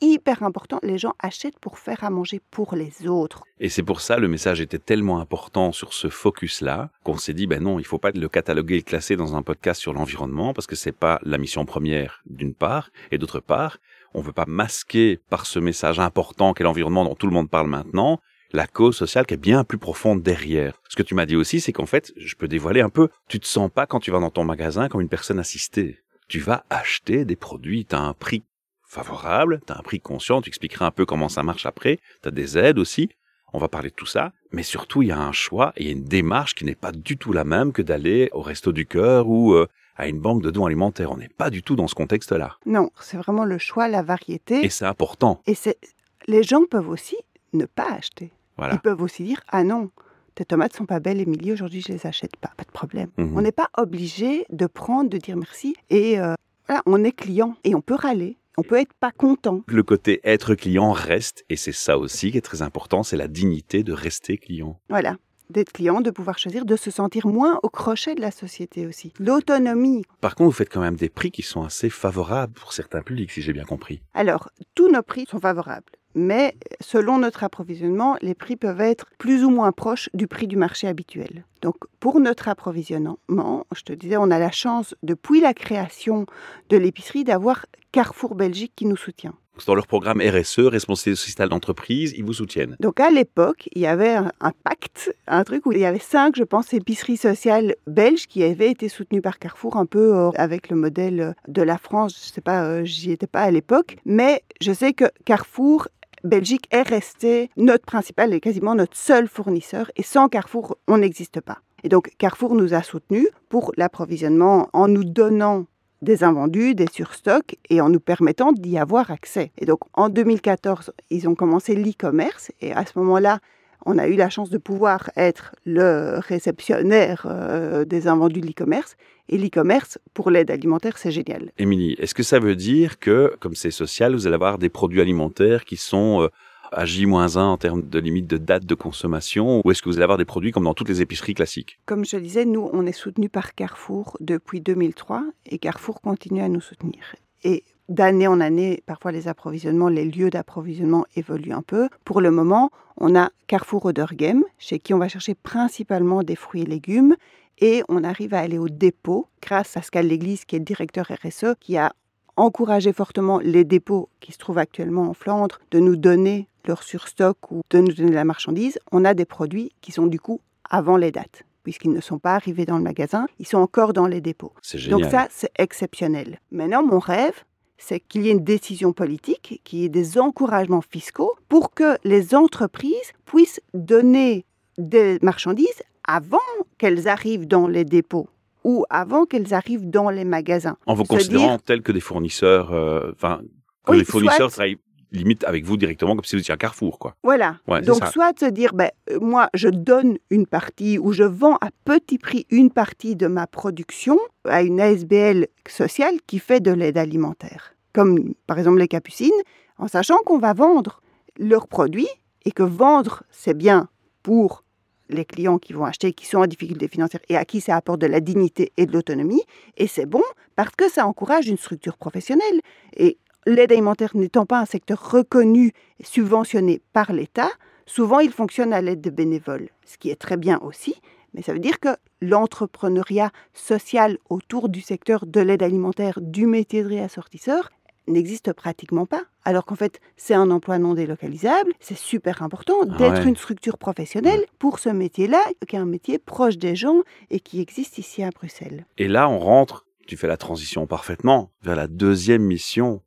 hyper 0.00 0.42
important. 0.42 0.78
Les 0.82 0.98
gens 0.98 1.14
achètent 1.18 1.58
pour 1.58 1.78
faire 1.78 2.04
à 2.04 2.10
manger 2.10 2.40
pour 2.50 2.74
les 2.74 3.06
autres. 3.06 3.42
Et 3.58 3.68
c'est 3.68 3.82
pour 3.82 4.00
ça 4.00 4.18
le 4.18 4.28
message 4.28 4.60
était 4.60 4.78
tellement 4.78 5.20
important 5.20 5.72
sur 5.72 5.92
ce 5.92 6.08
focus-là 6.08 6.90
qu'on 7.04 7.16
s'est 7.16 7.34
dit 7.34 7.46
ben 7.46 7.62
non, 7.62 7.78
il 7.78 7.84
faut 7.84 7.98
pas 7.98 8.10
le 8.10 8.28
cataloguer 8.28 8.74
et 8.74 8.78
le 8.78 8.84
classer 8.84 9.16
dans 9.16 9.36
un 9.36 9.42
podcast 9.42 9.80
sur 9.80 9.92
l'environnement 9.92 10.54
parce 10.54 10.66
que 10.66 10.76
c'est 10.76 10.92
pas 10.92 11.18
la 11.22 11.38
mission 11.38 11.64
première 11.64 12.22
d'une 12.26 12.54
part 12.54 12.90
et 13.10 13.18
d'autre 13.18 13.40
part, 13.40 13.78
on 14.14 14.20
veut 14.20 14.32
pas 14.32 14.46
masquer 14.46 15.20
par 15.28 15.46
ce 15.46 15.58
message 15.58 16.00
important 16.00 16.54
qu'est 16.54 16.64
l'environnement 16.64 17.04
dont 17.04 17.14
tout 17.14 17.26
le 17.26 17.32
monde 17.32 17.50
parle 17.50 17.68
maintenant 17.68 18.20
la 18.52 18.66
cause 18.66 18.96
sociale 18.96 19.26
qui 19.26 19.34
est 19.34 19.36
bien 19.36 19.64
plus 19.64 19.78
profonde 19.78 20.22
derrière. 20.22 20.80
Ce 20.88 20.96
que 20.96 21.02
tu 21.02 21.14
m'as 21.14 21.26
dit 21.26 21.36
aussi, 21.36 21.60
c'est 21.60 21.72
qu'en 21.72 21.86
fait, 21.86 22.12
je 22.16 22.34
peux 22.34 22.48
dévoiler 22.48 22.80
un 22.80 22.88
peu, 22.88 23.08
tu 23.28 23.38
te 23.38 23.46
sens 23.46 23.70
pas 23.70 23.86
quand 23.86 24.00
tu 24.00 24.10
vas 24.10 24.18
dans 24.18 24.30
ton 24.30 24.44
magasin 24.44 24.88
comme 24.88 25.00
une 25.00 25.08
personne 25.08 25.38
assistée. 25.38 25.98
Tu 26.28 26.40
vas 26.40 26.64
acheter 26.70 27.24
des 27.24 27.36
produits, 27.36 27.84
tu 27.84 27.94
as 27.94 28.00
un 28.00 28.12
prix 28.12 28.42
favorable, 28.90 29.60
tu 29.66 29.72
as 29.72 29.78
un 29.78 29.82
prix 29.82 30.00
conscient, 30.00 30.42
tu 30.42 30.48
expliqueras 30.48 30.86
un 30.86 30.90
peu 30.90 31.06
comment 31.06 31.28
ça 31.28 31.42
marche 31.42 31.64
après, 31.64 32.00
tu 32.22 32.28
as 32.28 32.32
des 32.32 32.58
aides 32.58 32.78
aussi, 32.78 33.08
on 33.52 33.58
va 33.58 33.68
parler 33.68 33.90
de 33.90 33.94
tout 33.94 34.06
ça, 34.06 34.32
mais 34.50 34.64
surtout 34.64 35.02
il 35.02 35.08
y 35.08 35.12
a 35.12 35.18
un 35.18 35.32
choix 35.32 35.72
et 35.76 35.82
il 35.82 35.86
y 35.86 35.90
a 35.90 35.92
une 35.92 36.04
démarche 36.04 36.54
qui 36.54 36.64
n'est 36.64 36.74
pas 36.74 36.90
du 36.90 37.16
tout 37.16 37.32
la 37.32 37.44
même 37.44 37.72
que 37.72 37.82
d'aller 37.82 38.30
au 38.32 38.42
resto 38.42 38.72
du 38.72 38.86
cœur 38.86 39.28
ou 39.28 39.54
euh, 39.54 39.68
à 39.96 40.08
une 40.08 40.18
banque 40.18 40.42
de 40.42 40.50
dons 40.50 40.66
alimentaires. 40.66 41.12
On 41.12 41.16
n'est 41.16 41.28
pas 41.28 41.50
du 41.50 41.62
tout 41.62 41.76
dans 41.76 41.86
ce 41.86 41.94
contexte-là. 41.94 42.56
Non, 42.66 42.90
c'est 43.00 43.16
vraiment 43.16 43.44
le 43.44 43.58
choix, 43.58 43.86
la 43.86 44.02
variété. 44.02 44.64
Et 44.64 44.70
c'est 44.70 44.86
important. 44.86 45.40
Et 45.46 45.54
c'est 45.54 45.78
les 46.26 46.42
gens 46.42 46.64
peuvent 46.68 46.88
aussi 46.88 47.16
ne 47.52 47.66
pas 47.66 47.92
acheter. 47.92 48.32
Voilà. 48.56 48.74
Ils 48.74 48.80
peuvent 48.80 49.02
aussi 49.02 49.22
dire 49.22 49.40
ah 49.48 49.62
non, 49.62 49.90
tes 50.34 50.44
tomates 50.44 50.74
sont 50.74 50.86
pas 50.86 51.00
belles, 51.00 51.20
Émilie, 51.20 51.52
aujourd'hui 51.52 51.80
je 51.80 51.92
les 51.92 52.06
achète 52.06 52.36
pas, 52.36 52.50
pas 52.56 52.64
de 52.64 52.72
problème. 52.72 53.10
Mhm. 53.18 53.36
On 53.36 53.40
n'est 53.40 53.52
pas 53.52 53.68
obligé 53.78 54.46
de 54.50 54.66
prendre, 54.66 55.10
de 55.10 55.18
dire 55.18 55.36
merci. 55.36 55.76
Et 55.90 56.20
euh, 56.20 56.34
voilà, 56.66 56.82
on 56.86 57.04
est 57.04 57.12
client 57.12 57.56
et 57.64 57.74
on 57.74 57.80
peut 57.80 57.94
râler, 57.94 58.36
on 58.56 58.62
peut 58.62 58.78
être 58.78 58.92
pas 58.94 59.12
content. 59.12 59.62
Le 59.66 59.82
côté 59.82 60.20
être 60.24 60.54
client 60.54 60.92
reste, 60.92 61.44
et 61.48 61.56
c'est 61.56 61.72
ça 61.72 61.98
aussi 61.98 62.30
qui 62.32 62.38
est 62.38 62.42
très 62.42 62.62
important, 62.62 63.02
c'est 63.02 63.16
la 63.16 63.28
dignité 63.28 63.82
de 63.82 63.92
rester 63.92 64.38
client. 64.38 64.80
Voilà, 64.88 65.16
d'être 65.50 65.72
client, 65.72 66.00
de 66.00 66.10
pouvoir 66.10 66.38
choisir, 66.38 66.64
de 66.64 66.76
se 66.76 66.90
sentir 66.90 67.26
moins 67.26 67.58
au 67.62 67.68
crochet 67.68 68.14
de 68.14 68.20
la 68.20 68.30
société 68.30 68.86
aussi. 68.86 69.12
L'autonomie. 69.18 70.02
Par 70.20 70.34
contre, 70.34 70.50
vous 70.50 70.56
faites 70.56 70.72
quand 70.72 70.80
même 70.80 70.96
des 70.96 71.08
prix 71.08 71.30
qui 71.30 71.42
sont 71.42 71.62
assez 71.62 71.90
favorables 71.90 72.54
pour 72.54 72.72
certains 72.72 73.02
publics, 73.02 73.30
si 73.30 73.42
j'ai 73.42 73.52
bien 73.52 73.64
compris. 73.64 74.02
Alors, 74.14 74.50
tous 74.74 74.90
nos 74.90 75.02
prix 75.02 75.26
sont 75.28 75.40
favorables. 75.40 75.92
Mais 76.14 76.56
selon 76.80 77.18
notre 77.18 77.44
approvisionnement, 77.44 78.16
les 78.20 78.34
prix 78.34 78.56
peuvent 78.56 78.80
être 78.80 79.06
plus 79.18 79.44
ou 79.44 79.50
moins 79.50 79.72
proches 79.72 80.08
du 80.14 80.26
prix 80.26 80.46
du 80.46 80.56
marché 80.56 80.88
habituel. 80.88 81.44
Donc, 81.62 81.76
pour 82.00 82.20
notre 82.20 82.48
approvisionnement, 82.48 83.18
je 83.28 83.82
te 83.82 83.92
disais, 83.92 84.16
on 84.16 84.30
a 84.30 84.38
la 84.38 84.50
chance, 84.50 84.94
depuis 85.02 85.40
la 85.40 85.54
création 85.54 86.26
de 86.70 86.76
l'épicerie, 86.76 87.24
d'avoir 87.24 87.66
Carrefour 87.92 88.34
Belgique 88.34 88.72
qui 88.76 88.86
nous 88.86 88.96
soutient. 88.96 89.34
Dans 89.66 89.74
leur 89.74 89.86
programme 89.86 90.22
RSE, 90.22 90.60
responsabilité 90.60 91.20
sociale 91.20 91.48
d'entreprise, 91.48 92.14
ils 92.16 92.24
vous 92.24 92.32
soutiennent. 92.32 92.76
Donc 92.80 92.98
à 92.98 93.10
l'époque, 93.10 93.68
il 93.72 93.82
y 93.82 93.86
avait 93.86 94.14
un, 94.14 94.52
pacte, 94.64 95.14
un 95.26 95.44
truc 95.44 95.66
où 95.66 95.72
il 95.72 95.78
y 95.78 95.84
avait 95.84 95.98
cinq, 95.98 96.36
je 96.36 96.44
pense, 96.44 96.72
épiceries 96.72 97.18
sociales 97.18 97.74
belges 97.86 98.26
qui 98.26 98.42
avaient 98.42 98.70
été 98.70 98.88
soutenues 98.88 99.20
par 99.20 99.38
Carrefour, 99.38 99.76
un 99.76 99.86
peu 99.86 100.16
euh, 100.16 100.30
avec 100.36 100.70
le 100.70 100.76
modèle 100.76 101.34
de 101.46 101.62
la 101.62 101.76
France. 101.76 102.18
Je 102.24 102.32
sais 102.32 102.40
pas, 102.40 102.64
euh, 102.64 102.84
j'y 102.84 103.12
étais 103.12 103.26
pas 103.26 103.42
à 103.42 103.50
l'époque, 103.50 103.96
mais 104.06 104.42
je 104.60 104.72
sais 104.72 104.94
que 104.94 105.04
Carrefour 105.24 105.88
Belgique 106.24 106.66
est 106.70 106.82
resté 106.82 107.50
notre 107.56 107.86
principal 107.86 108.34
et 108.34 108.40
quasiment 108.40 108.74
notre 108.74 108.96
seul 108.96 109.26
fournisseur. 109.26 109.90
Et 109.96 110.02
sans 110.02 110.28
Carrefour, 110.28 110.76
on 110.86 110.98
n'existe 110.98 111.40
pas. 111.40 111.58
Et 111.82 111.88
donc 111.88 112.10
Carrefour 112.18 112.54
nous 112.54 112.74
a 112.74 112.82
soutenus 112.82 113.28
pour 113.48 113.72
l'approvisionnement 113.76 114.68
en 114.72 114.86
nous 114.86 115.04
donnant 115.04 115.66
des 116.02 116.24
invendus, 116.24 116.74
des 116.74 116.88
surstocks 116.90 117.56
et 117.68 117.80
en 117.80 117.88
nous 117.88 118.00
permettant 118.00 118.52
d'y 118.52 118.78
avoir 118.78 119.10
accès. 119.10 119.52
Et 119.58 119.66
donc 119.66 119.80
en 119.94 120.08
2014, 120.08 120.92
ils 121.10 121.28
ont 121.28 121.34
commencé 121.34 121.74
l'e-commerce 121.74 122.52
et 122.60 122.72
à 122.72 122.84
ce 122.84 122.98
moment-là, 122.98 123.38
on 123.86 123.96
a 123.96 124.08
eu 124.08 124.14
la 124.14 124.28
chance 124.28 124.50
de 124.50 124.58
pouvoir 124.58 125.10
être 125.16 125.54
le 125.64 126.18
réceptionnaire 126.18 127.26
euh, 127.26 127.86
des 127.86 128.08
invendus 128.08 128.40
de 128.40 128.46
l'e-commerce. 128.46 128.96
Et 129.30 129.38
l'e-commerce, 129.38 129.98
pour 130.12 130.30
l'aide 130.30 130.50
alimentaire, 130.50 130.98
c'est 130.98 131.12
génial. 131.12 131.52
Émilie, 131.56 131.94
est-ce 132.00 132.14
que 132.14 132.24
ça 132.24 132.40
veut 132.40 132.56
dire 132.56 132.98
que, 132.98 133.32
comme 133.38 133.54
c'est 133.54 133.70
social, 133.70 134.12
vous 134.12 134.26
allez 134.26 134.34
avoir 134.34 134.58
des 134.58 134.68
produits 134.68 135.00
alimentaires 135.00 135.64
qui 135.64 135.76
sont 135.76 136.22
euh, 136.22 136.28
à 136.72 136.84
J-1 136.84 137.38
en 137.38 137.56
termes 137.56 137.88
de 137.88 137.98
limite 138.00 138.26
de 138.26 138.38
date 138.38 138.66
de 138.66 138.74
consommation 138.74 139.62
ou 139.64 139.70
est-ce 139.70 139.82
que 139.82 139.88
vous 139.88 139.96
allez 139.96 140.02
avoir 140.02 140.18
des 140.18 140.24
produits 140.24 140.50
comme 140.50 140.64
dans 140.64 140.74
toutes 140.74 140.88
les 140.88 141.00
épiceries 141.00 141.34
classiques? 141.34 141.78
Comme 141.86 142.04
je 142.04 142.16
le 142.16 142.22
disais, 142.22 142.44
nous, 142.44 142.68
on 142.72 142.86
est 142.86 142.92
soutenu 142.92 143.28
par 143.28 143.54
Carrefour 143.54 144.16
depuis 144.18 144.60
2003 144.60 145.22
et 145.46 145.58
Carrefour 145.58 146.00
continue 146.00 146.42
à 146.42 146.48
nous 146.48 146.60
soutenir. 146.60 147.14
Et 147.44 147.62
d'année 147.88 148.26
en 148.26 148.40
année, 148.40 148.82
parfois 148.86 149.12
les 149.12 149.28
approvisionnements, 149.28 149.88
les 149.88 150.04
lieux 150.04 150.30
d'approvisionnement 150.30 151.04
évoluent 151.16 151.52
un 151.52 151.62
peu. 151.62 151.88
Pour 152.04 152.20
le 152.20 152.30
moment, 152.30 152.70
on 152.96 153.16
a 153.16 153.30
Carrefour 153.46 153.86
Odergem, 153.86 154.44
chez 154.58 154.78
qui 154.78 154.92
on 154.92 154.98
va 154.98 155.08
chercher 155.08 155.34
principalement 155.34 156.22
des 156.22 156.36
fruits 156.36 156.62
et 156.62 156.66
légumes. 156.66 157.16
Et 157.60 157.82
on 157.88 158.04
arrive 158.04 158.34
à 158.34 158.40
aller 158.40 158.58
au 158.58 158.68
dépôt 158.68 159.28
grâce 159.42 159.76
à 159.76 159.82
Scal 159.82 160.06
Léglise, 160.06 160.44
qui 160.44 160.56
est 160.56 160.60
le 160.60 160.64
directeur 160.64 161.10
RSE, 161.22 161.54
qui 161.60 161.76
a 161.76 161.92
encouragé 162.36 162.92
fortement 162.92 163.38
les 163.38 163.64
dépôts 163.64 164.08
qui 164.20 164.32
se 164.32 164.38
trouvent 164.38 164.58
actuellement 164.58 165.08
en 165.08 165.14
Flandre 165.14 165.60
de 165.70 165.78
nous 165.78 165.96
donner 165.96 166.48
leur 166.64 166.82
surstock 166.82 167.50
ou 167.50 167.60
de 167.70 167.78
nous 167.78 167.92
donner 167.92 168.12
la 168.12 168.24
marchandise. 168.24 168.78
On 168.92 169.04
a 169.04 169.14
des 169.14 169.26
produits 169.26 169.72
qui 169.80 169.92
sont 169.92 170.06
du 170.06 170.18
coup 170.18 170.40
avant 170.70 170.96
les 170.96 171.10
dates 171.10 171.44
puisqu'ils 171.62 171.92
ne 171.92 172.00
sont 172.00 172.18
pas 172.18 172.34
arrivés 172.34 172.64
dans 172.64 172.78
le 172.78 172.82
magasin, 172.82 173.26
ils 173.38 173.46
sont 173.46 173.58
encore 173.58 173.92
dans 173.92 174.06
les 174.06 174.20
dépôts. 174.20 174.52
C'est 174.62 174.78
génial. 174.78 175.02
Donc 175.02 175.10
ça, 175.10 175.28
c'est 175.30 175.52
exceptionnel. 175.58 176.40
Maintenant, 176.50 176.82
mon 176.82 176.98
rêve, 176.98 177.44
c'est 177.78 178.00
qu'il 178.00 178.22
y 178.22 178.28
ait 178.28 178.32
une 178.32 178.44
décision 178.44 178.92
politique, 178.92 179.60
qu'il 179.64 179.80
y 179.80 179.84
ait 179.84 179.90
des 179.90 180.18
encouragements 180.18 180.82
fiscaux 180.82 181.34
pour 181.48 181.74
que 181.74 181.96
les 182.04 182.34
entreprises 182.34 183.12
puissent 183.24 183.60
donner 183.74 184.44
des 184.78 185.18
marchandises 185.22 185.82
avant 186.14 186.38
qu'elles 186.78 187.08
arrivent 187.08 187.46
dans 187.46 187.66
les 187.68 187.84
dépôts 187.84 188.28
ou 188.64 188.84
avant 188.90 189.24
qu'elles 189.26 189.54
arrivent 189.54 189.88
dans 189.88 190.10
les 190.10 190.24
magasins. 190.24 190.76
En 190.86 190.94
vous 190.94 191.04
considérant 191.04 191.46
dire- 191.56 191.62
tel 191.62 191.82
que 191.82 191.92
des 191.92 192.00
fournisseurs, 192.00 192.72
euh, 192.72 193.12
enfin, 193.14 193.40
que 193.86 193.92
Oui, 193.92 193.98
les 193.98 194.04
fournisseurs 194.04 194.36
soit- 194.36 194.48
travaillent 194.50 194.78
limite 195.12 195.42
avec 195.44 195.64
vous 195.64 195.76
directement 195.76 196.14
comme 196.14 196.24
si 196.24 196.36
vous 196.36 196.40
étiez 196.40 196.54
un 196.54 196.56
Carrefour, 196.56 196.98
quoi. 197.00 197.16
Voilà. 197.24 197.56
Ouais, 197.66 197.80
Donc, 197.80 198.04
soit 198.12 198.32
de 198.32 198.38
se 198.38 198.44
dire, 198.44 198.74
ben, 198.74 198.90
euh, 199.10 199.18
moi, 199.20 199.48
je 199.54 199.68
donne 199.68 200.18
une 200.30 200.46
partie 200.46 200.98
ou 200.98 201.12
je 201.12 201.24
vends 201.24 201.56
à 201.60 201.70
petit 201.84 202.16
prix 202.18 202.46
une 202.50 202.70
partie 202.70 203.16
de 203.16 203.26
ma 203.26 203.46
production 203.48 204.18
à 204.44 204.62
une 204.62 204.80
ASBL 204.80 205.48
sociale 205.68 206.14
qui 206.28 206.38
fait 206.38 206.60
de 206.60 206.70
l'aide 206.70 206.96
alimentaire, 206.98 207.74
comme 207.92 208.34
par 208.46 208.58
exemple 208.58 208.78
les 208.78 208.86
capucines, 208.88 209.30
en 209.78 209.88
sachant 209.88 210.18
qu'on 210.24 210.38
va 210.38 210.52
vendre 210.52 211.00
leurs 211.38 211.66
produits 211.66 212.08
et 212.44 212.52
que 212.52 212.62
vendre, 212.62 213.24
c'est 213.30 213.56
bien 213.56 213.88
pour 214.22 214.62
les 215.10 215.24
clients 215.24 215.58
qui 215.58 215.72
vont 215.72 215.84
acheter, 215.84 216.12
qui 216.12 216.26
sont 216.26 216.38
en 216.38 216.46
difficulté 216.46 216.88
financière 216.88 217.20
et 217.28 217.36
à 217.36 217.44
qui 217.44 217.60
ça 217.60 217.76
apporte 217.76 218.00
de 218.00 218.06
la 218.06 218.20
dignité 218.20 218.72
et 218.76 218.86
de 218.86 218.92
l'autonomie. 218.92 219.42
Et 219.76 219.86
c'est 219.86 220.06
bon 220.06 220.22
parce 220.56 220.74
que 220.74 220.90
ça 220.90 221.06
encourage 221.06 221.48
une 221.48 221.58
structure 221.58 221.96
professionnelle. 221.96 222.60
Et 222.96 223.18
l'aide 223.46 223.72
alimentaire 223.72 224.16
n'étant 224.16 224.46
pas 224.46 224.60
un 224.60 224.66
secteur 224.66 225.10
reconnu 225.10 225.72
et 225.98 226.04
subventionné 226.04 226.80
par 226.92 227.12
l'État, 227.12 227.50
souvent 227.86 228.20
il 228.20 228.32
fonctionne 228.32 228.72
à 228.72 228.80
l'aide 228.80 229.00
de 229.00 229.10
bénévoles, 229.10 229.68
ce 229.84 229.98
qui 229.98 230.10
est 230.10 230.20
très 230.20 230.36
bien 230.36 230.58
aussi. 230.62 230.94
Mais 231.34 231.42
ça 231.42 231.52
veut 231.52 231.60
dire 231.60 231.78
que 231.78 231.96
l'entrepreneuriat 232.20 233.30
social 233.54 234.18
autour 234.28 234.68
du 234.68 234.80
secteur 234.80 235.26
de 235.26 235.40
l'aide 235.40 235.62
alimentaire, 235.62 236.18
du 236.20 236.46
métier 236.46 236.82
de 236.82 236.88
réassortisseur, 236.88 237.70
n'existe 238.10 238.52
pratiquement 238.52 239.06
pas. 239.06 239.22
Alors 239.44 239.64
qu'en 239.64 239.74
fait, 239.74 240.00
c'est 240.16 240.34
un 240.34 240.50
emploi 240.50 240.78
non 240.78 240.94
délocalisable. 240.94 241.72
C'est 241.80 241.96
super 241.96 242.42
important 242.42 242.74
Ah 242.82 242.96
d'être 242.98 243.22
ouais. 243.22 243.28
une 243.28 243.36
structure 243.36 243.78
professionnelle 243.78 244.44
pour 244.58 244.78
ce 244.78 244.88
métier-là, 244.88 245.40
qui 245.66 245.76
est 245.76 245.78
un 245.78 245.86
métier 245.86 246.18
proche 246.18 246.58
des 246.58 246.76
gens 246.76 247.00
et 247.30 247.40
qui 247.40 247.60
existe 247.60 247.98
ici 247.98 248.22
à 248.22 248.30
Bruxelles. 248.30 248.84
Et 248.98 249.08
là, 249.08 249.28
on 249.28 249.38
rentre, 249.38 249.86
tu 250.06 250.16
fais 250.16 250.26
la 250.28 250.36
transition 250.36 250.86
parfaitement, 250.86 251.50
vers 251.62 251.76
la 251.76 251.86
deuxième 251.86 252.42
mission 252.42 253.02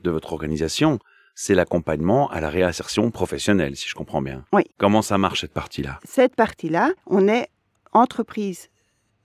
de 0.00 0.10
votre 0.10 0.32
organisation, 0.32 0.98
c'est 1.34 1.54
l'accompagnement 1.54 2.28
à 2.30 2.40
la 2.40 2.50
réinsertion 2.50 3.10
professionnelle, 3.10 3.76
si 3.76 3.88
je 3.88 3.94
comprends 3.94 4.22
bien. 4.22 4.44
Oui. 4.52 4.62
Comment 4.76 5.02
ça 5.02 5.18
marche 5.18 5.42
cette 5.42 5.52
partie-là? 5.52 6.00
Cette 6.04 6.34
partie-là, 6.34 6.92
on 7.06 7.28
est 7.28 7.48
entreprise 7.92 8.68